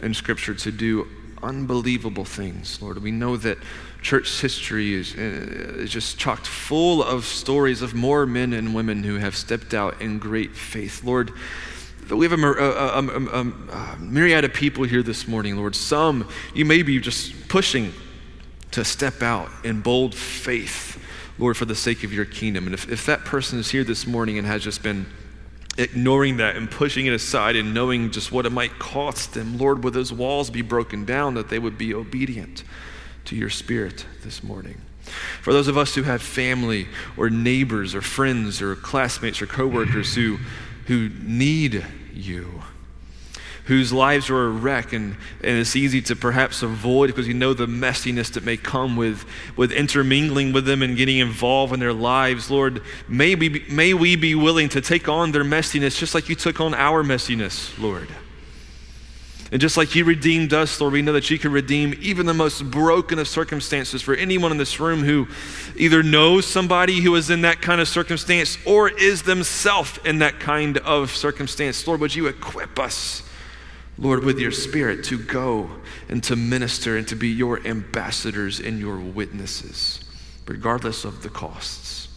in 0.00 0.14
scripture 0.14 0.54
to 0.54 0.72
do 0.72 1.06
unbelievable 1.44 2.24
things, 2.24 2.80
Lord. 2.82 3.02
We 3.02 3.10
know 3.10 3.36
that 3.36 3.58
church 4.02 4.40
history 4.40 4.94
is, 4.94 5.14
uh, 5.14 5.20
is 5.78 5.90
just 5.90 6.18
chocked 6.18 6.46
full 6.46 7.02
of 7.02 7.24
stories 7.24 7.82
of 7.82 7.94
more 7.94 8.26
men 8.26 8.52
and 8.52 8.74
women 8.74 9.02
who 9.02 9.16
have 9.16 9.36
stepped 9.36 9.74
out 9.74 10.00
in 10.00 10.18
great 10.18 10.54
faith. 10.54 11.04
Lord, 11.04 11.32
we 12.10 12.28
have 12.28 12.38
a, 12.38 12.46
a, 12.46 12.98
a, 12.98 13.40
a, 13.40 13.96
myriad 13.98 14.44
of 14.44 14.52
people 14.52 14.84
here 14.84 15.02
this 15.02 15.26
morning, 15.26 15.56
Lord. 15.56 15.74
Some 15.74 16.28
you 16.54 16.64
may 16.64 16.82
be 16.82 17.00
just 17.00 17.48
pushing 17.48 17.92
to 18.72 18.84
step 18.84 19.22
out 19.22 19.48
in 19.64 19.80
bold 19.80 20.14
faith, 20.14 21.02
Lord, 21.38 21.56
for 21.56 21.64
the 21.64 21.74
sake 21.74 22.04
of 22.04 22.12
your 22.12 22.26
kingdom. 22.26 22.66
And 22.66 22.74
if, 22.74 22.90
if 22.90 23.06
that 23.06 23.24
person 23.24 23.58
is 23.58 23.70
here 23.70 23.84
this 23.84 24.06
morning 24.06 24.36
and 24.36 24.46
has 24.46 24.62
just 24.62 24.82
been 24.82 25.06
ignoring 25.76 26.36
that 26.38 26.56
and 26.56 26.70
pushing 26.70 27.06
it 27.06 27.12
aside 27.12 27.56
and 27.56 27.74
knowing 27.74 28.10
just 28.10 28.30
what 28.30 28.46
it 28.46 28.50
might 28.50 28.78
cost 28.78 29.34
them, 29.34 29.58
Lord, 29.58 29.82
would 29.84 29.94
those 29.94 30.12
walls 30.12 30.50
be 30.50 30.62
broken 30.62 31.04
down 31.04 31.34
that 31.34 31.48
they 31.48 31.58
would 31.58 31.76
be 31.76 31.92
obedient 31.92 32.62
to 33.26 33.36
your 33.36 33.50
spirit 33.50 34.06
this 34.22 34.42
morning? 34.42 34.80
For 35.42 35.52
those 35.52 35.68
of 35.68 35.76
us 35.76 35.94
who 35.94 36.02
have 36.04 36.22
family 36.22 36.88
or 37.16 37.28
neighbors 37.28 37.94
or 37.94 38.00
friends 38.00 38.62
or 38.62 38.74
classmates 38.74 39.42
or 39.42 39.46
coworkers 39.46 40.14
who, 40.14 40.38
who 40.86 41.10
need 41.22 41.84
you, 42.12 42.62
whose 43.64 43.92
lives 43.92 44.28
are 44.28 44.46
a 44.46 44.50
wreck 44.50 44.92
and, 44.92 45.16
and 45.42 45.58
it's 45.58 45.74
easy 45.74 46.02
to 46.02 46.14
perhaps 46.14 46.62
avoid 46.62 47.06
because 47.06 47.26
you 47.26 47.34
know 47.34 47.54
the 47.54 47.66
messiness 47.66 48.32
that 48.32 48.44
may 48.44 48.56
come 48.56 48.94
with, 48.96 49.24
with 49.56 49.72
intermingling 49.72 50.52
with 50.52 50.66
them 50.66 50.82
and 50.82 50.96
getting 50.96 51.18
involved 51.18 51.72
in 51.72 51.80
their 51.80 51.92
lives. 51.92 52.50
Lord, 52.50 52.82
may 53.08 53.34
we, 53.34 53.64
may 53.70 53.94
we 53.94 54.16
be 54.16 54.34
willing 54.34 54.68
to 54.70 54.80
take 54.80 55.08
on 55.08 55.32
their 55.32 55.44
messiness 55.44 55.98
just 55.98 56.14
like 56.14 56.28
you 56.28 56.34
took 56.34 56.60
on 56.60 56.74
our 56.74 57.02
messiness, 57.02 57.78
Lord. 57.78 58.08
And 59.50 59.60
just 59.60 59.76
like 59.76 59.94
you 59.94 60.04
redeemed 60.04 60.52
us, 60.52 60.80
Lord, 60.80 60.92
we 60.92 61.00
know 61.00 61.12
that 61.12 61.30
you 61.30 61.38
can 61.38 61.52
redeem 61.52 61.94
even 62.00 62.26
the 62.26 62.34
most 62.34 62.70
broken 62.70 63.18
of 63.18 63.28
circumstances 63.28 64.02
for 64.02 64.14
anyone 64.14 64.50
in 64.50 64.58
this 64.58 64.80
room 64.80 65.04
who 65.04 65.28
either 65.76 66.02
knows 66.02 66.44
somebody 66.44 67.00
who 67.00 67.14
is 67.14 67.30
in 67.30 67.42
that 67.42 67.62
kind 67.62 67.80
of 67.80 67.86
circumstance 67.88 68.58
or 68.66 68.88
is 68.88 69.22
themselves 69.22 69.98
in 70.04 70.18
that 70.18 70.40
kind 70.40 70.78
of 70.78 71.14
circumstance. 71.14 71.86
Lord, 71.86 72.00
would 72.00 72.14
you 72.14 72.26
equip 72.26 72.78
us? 72.78 73.22
Lord, 73.96 74.24
with 74.24 74.38
your 74.38 74.50
spirit 74.50 75.04
to 75.04 75.18
go 75.18 75.70
and 76.08 76.22
to 76.24 76.36
minister 76.36 76.96
and 76.96 77.06
to 77.08 77.14
be 77.14 77.28
your 77.28 77.64
ambassadors 77.66 78.58
and 78.58 78.78
your 78.80 78.98
witnesses, 78.98 80.00
regardless 80.46 81.04
of 81.04 81.22
the 81.22 81.28
costs. 81.28 82.08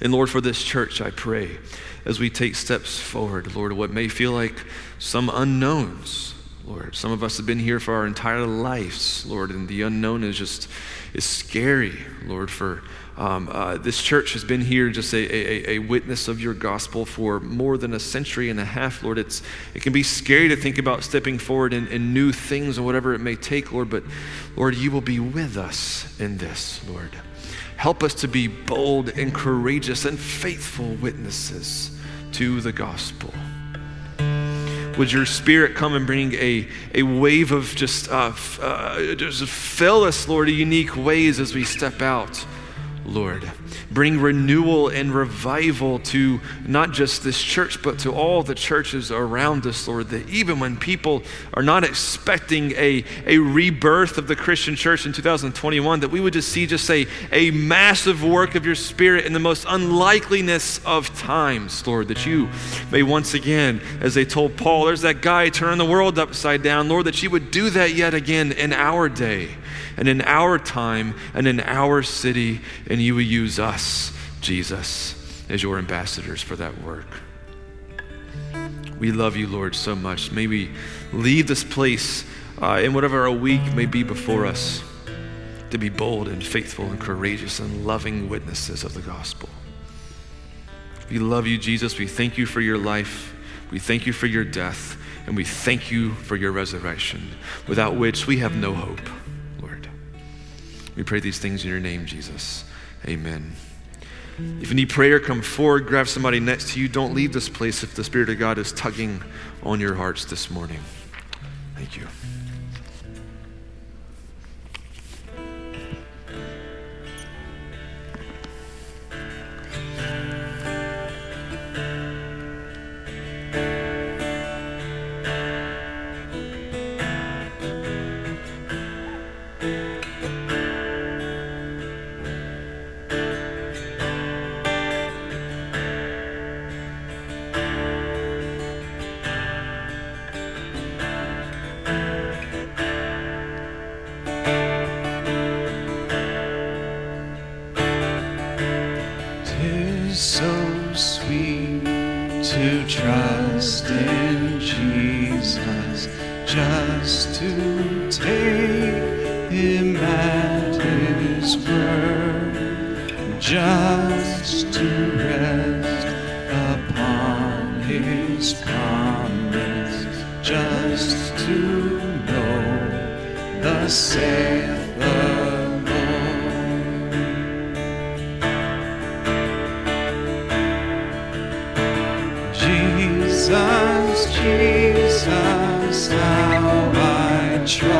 And 0.00 0.12
Lord, 0.12 0.30
for 0.30 0.40
this 0.40 0.62
church, 0.62 1.00
I 1.02 1.10
pray 1.10 1.58
as 2.06 2.18
we 2.18 2.30
take 2.30 2.54
steps 2.54 2.98
forward, 2.98 3.54
Lord, 3.54 3.74
what 3.74 3.90
may 3.90 4.08
feel 4.08 4.32
like 4.32 4.64
some 4.98 5.28
unknowns, 5.28 6.34
Lord. 6.64 6.94
Some 6.94 7.12
of 7.12 7.22
us 7.22 7.36
have 7.36 7.46
been 7.46 7.58
here 7.58 7.80
for 7.80 7.94
our 7.94 8.06
entire 8.06 8.46
lives, 8.46 9.26
Lord, 9.26 9.50
and 9.50 9.68
the 9.68 9.82
unknown 9.82 10.24
is 10.24 10.38
just 10.38 10.68
is 11.12 11.24
scary, 11.24 11.98
Lord, 12.24 12.50
for 12.50 12.82
um, 13.20 13.50
uh, 13.52 13.76
this 13.76 14.00
church 14.00 14.32
has 14.32 14.44
been 14.44 14.62
here 14.62 14.88
just 14.88 15.12
a, 15.12 15.18
a, 15.18 15.72
a, 15.72 15.78
witness 15.78 16.26
of 16.26 16.40
your 16.40 16.54
gospel 16.54 17.04
for 17.04 17.38
more 17.38 17.76
than 17.76 17.92
a 17.92 18.00
century 18.00 18.48
and 18.48 18.58
a 18.58 18.64
half, 18.64 19.02
Lord. 19.02 19.18
It's, 19.18 19.42
it 19.74 19.82
can 19.82 19.92
be 19.92 20.02
scary 20.02 20.48
to 20.48 20.56
think 20.56 20.78
about 20.78 21.04
stepping 21.04 21.36
forward 21.36 21.74
in, 21.74 21.86
in 21.88 22.14
new 22.14 22.32
things 22.32 22.78
and 22.78 22.86
whatever 22.86 23.12
it 23.12 23.18
may 23.18 23.36
take, 23.36 23.72
Lord, 23.72 23.90
but 23.90 24.04
Lord, 24.56 24.74
you 24.74 24.90
will 24.90 25.02
be 25.02 25.20
with 25.20 25.58
us 25.58 26.18
in 26.18 26.38
this, 26.38 26.80
Lord. 26.88 27.10
Help 27.76 28.02
us 28.02 28.14
to 28.14 28.26
be 28.26 28.46
bold 28.46 29.10
and 29.10 29.34
courageous 29.34 30.06
and 30.06 30.18
faithful 30.18 30.94
witnesses 30.94 31.90
to 32.32 32.62
the 32.62 32.72
gospel. 32.72 33.34
Would 34.96 35.12
your 35.12 35.26
spirit 35.26 35.74
come 35.74 35.92
and 35.92 36.06
bring 36.06 36.32
a, 36.36 36.66
a 36.94 37.02
wave 37.02 37.52
of 37.52 37.66
just, 37.76 38.10
uh, 38.10 38.32
uh, 38.62 39.14
just 39.14 39.44
fill 39.44 40.04
us, 40.04 40.26
Lord, 40.26 40.48
in 40.48 40.54
unique 40.54 40.96
ways 40.96 41.38
as 41.38 41.54
we 41.54 41.64
step 41.64 42.00
out 42.00 42.46
Lord. 43.04 43.50
Bring 43.90 44.20
renewal 44.20 44.88
and 44.88 45.12
revival 45.12 45.98
to 46.00 46.40
not 46.66 46.92
just 46.92 47.24
this 47.24 47.40
church, 47.42 47.82
but 47.82 47.98
to 48.00 48.12
all 48.12 48.42
the 48.42 48.54
churches 48.54 49.10
around 49.10 49.66
us, 49.66 49.88
Lord. 49.88 50.08
That 50.08 50.28
even 50.28 50.60
when 50.60 50.76
people 50.76 51.22
are 51.54 51.62
not 51.62 51.84
expecting 51.84 52.72
a, 52.72 53.04
a 53.26 53.38
rebirth 53.38 54.18
of 54.18 54.28
the 54.28 54.36
Christian 54.36 54.76
church 54.76 55.06
in 55.06 55.12
2021, 55.12 56.00
that 56.00 56.10
we 56.10 56.20
would 56.20 56.32
just 56.32 56.50
see 56.50 56.66
just 56.66 56.88
a, 56.90 57.06
a 57.32 57.50
massive 57.50 58.22
work 58.22 58.54
of 58.54 58.64
your 58.64 58.74
Spirit 58.74 59.24
in 59.24 59.32
the 59.32 59.38
most 59.38 59.64
unlikeliness 59.68 60.84
of 60.84 61.16
times, 61.18 61.86
Lord. 61.86 62.08
That 62.08 62.26
you 62.26 62.48
may 62.90 63.02
once 63.02 63.34
again, 63.34 63.80
as 64.00 64.14
they 64.14 64.24
told 64.24 64.56
Paul, 64.56 64.86
there's 64.86 65.02
that 65.02 65.22
guy 65.22 65.48
turning 65.48 65.78
the 65.78 65.84
world 65.84 66.18
upside 66.18 66.62
down, 66.62 66.88
Lord, 66.88 67.06
that 67.06 67.22
you 67.22 67.30
would 67.30 67.50
do 67.50 67.70
that 67.70 67.94
yet 67.94 68.14
again 68.14 68.52
in 68.52 68.72
our 68.72 69.08
day 69.08 69.50
and 70.00 70.08
in 70.08 70.22
our 70.22 70.58
time 70.58 71.14
and 71.34 71.46
in 71.46 71.60
our 71.60 72.02
city, 72.02 72.62
and 72.88 73.02
you 73.02 73.14
will 73.14 73.20
use 73.20 73.58
us, 73.58 74.12
Jesus, 74.40 75.44
as 75.50 75.62
your 75.62 75.78
ambassadors 75.78 76.42
for 76.42 76.56
that 76.56 76.82
work. 76.82 77.06
We 78.98 79.12
love 79.12 79.36
you, 79.36 79.46
Lord, 79.46 79.74
so 79.74 79.94
much. 79.94 80.32
May 80.32 80.46
we 80.46 80.70
leave 81.12 81.46
this 81.46 81.62
place 81.62 82.24
uh, 82.62 82.80
in 82.82 82.94
whatever 82.94 83.26
a 83.26 83.32
week 83.32 83.60
may 83.74 83.84
be 83.84 84.02
before 84.02 84.46
us 84.46 84.82
to 85.68 85.76
be 85.76 85.90
bold 85.90 86.28
and 86.28 86.44
faithful 86.44 86.86
and 86.86 86.98
courageous 86.98 87.60
and 87.60 87.86
loving 87.86 88.30
witnesses 88.30 88.84
of 88.84 88.94
the 88.94 89.02
gospel. 89.02 89.50
We 91.10 91.18
love 91.18 91.46
you, 91.46 91.58
Jesus. 91.58 91.98
We 91.98 92.06
thank 92.06 92.38
you 92.38 92.46
for 92.46 92.62
your 92.62 92.78
life. 92.78 93.34
We 93.70 93.78
thank 93.78 94.06
you 94.06 94.14
for 94.14 94.26
your 94.26 94.44
death. 94.44 94.96
And 95.26 95.36
we 95.36 95.44
thank 95.44 95.90
you 95.90 96.14
for 96.14 96.36
your 96.36 96.52
resurrection, 96.52 97.30
without 97.68 97.96
which 97.96 98.26
we 98.26 98.38
have 98.38 98.56
no 98.56 98.72
hope. 98.72 99.00
We 101.00 101.04
pray 101.04 101.20
these 101.20 101.38
things 101.38 101.64
in 101.64 101.70
your 101.70 101.80
name, 101.80 102.04
Jesus. 102.04 102.62
Amen. 103.06 103.52
If 104.60 104.68
you 104.68 104.74
need 104.74 104.90
prayer, 104.90 105.18
come 105.18 105.40
forward, 105.40 105.86
grab 105.86 106.08
somebody 106.08 106.40
next 106.40 106.74
to 106.74 106.78
you. 106.78 106.88
Don't 106.88 107.14
leave 107.14 107.32
this 107.32 107.48
place 107.48 107.82
if 107.82 107.94
the 107.94 108.04
Spirit 108.04 108.28
of 108.28 108.38
God 108.38 108.58
is 108.58 108.70
tugging 108.72 109.22
on 109.62 109.80
your 109.80 109.94
hearts 109.94 110.26
this 110.26 110.50
morning. 110.50 110.80
Thank 111.74 111.96
you. 111.96 112.06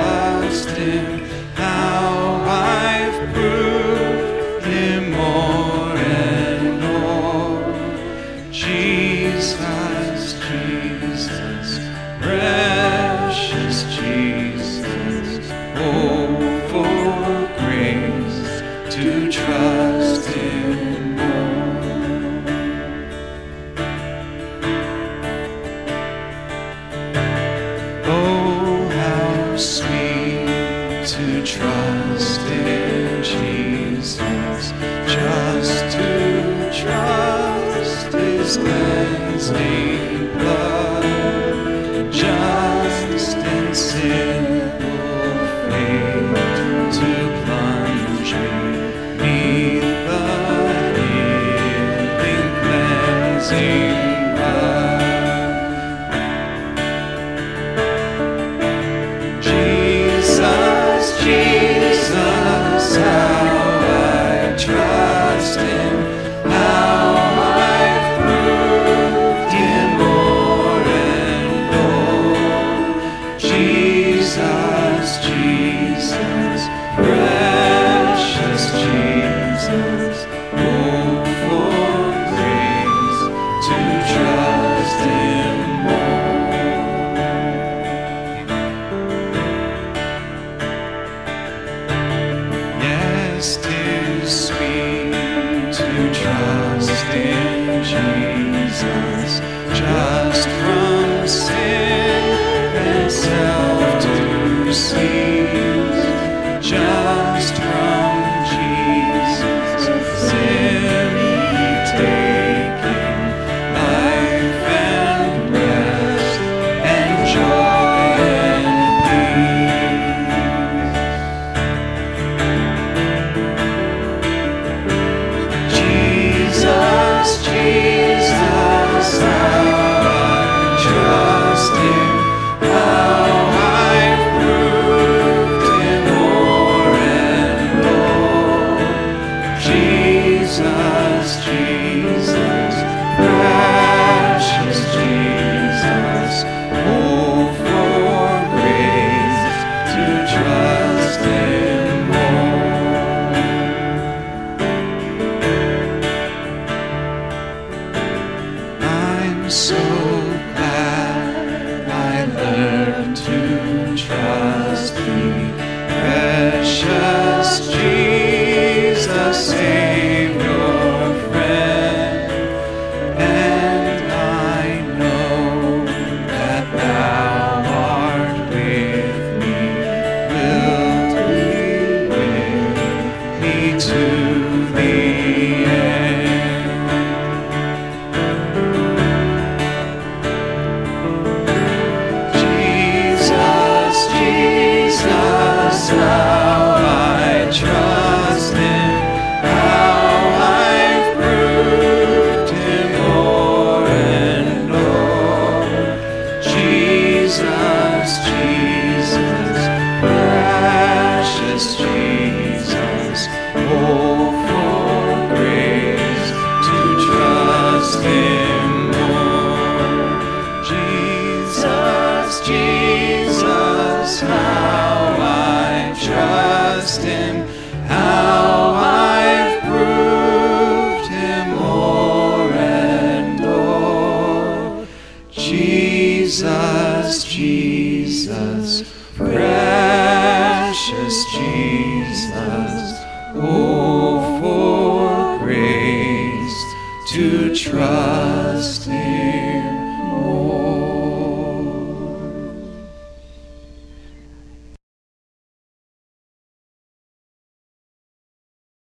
Oh, 0.03 1.20
how 1.57 2.40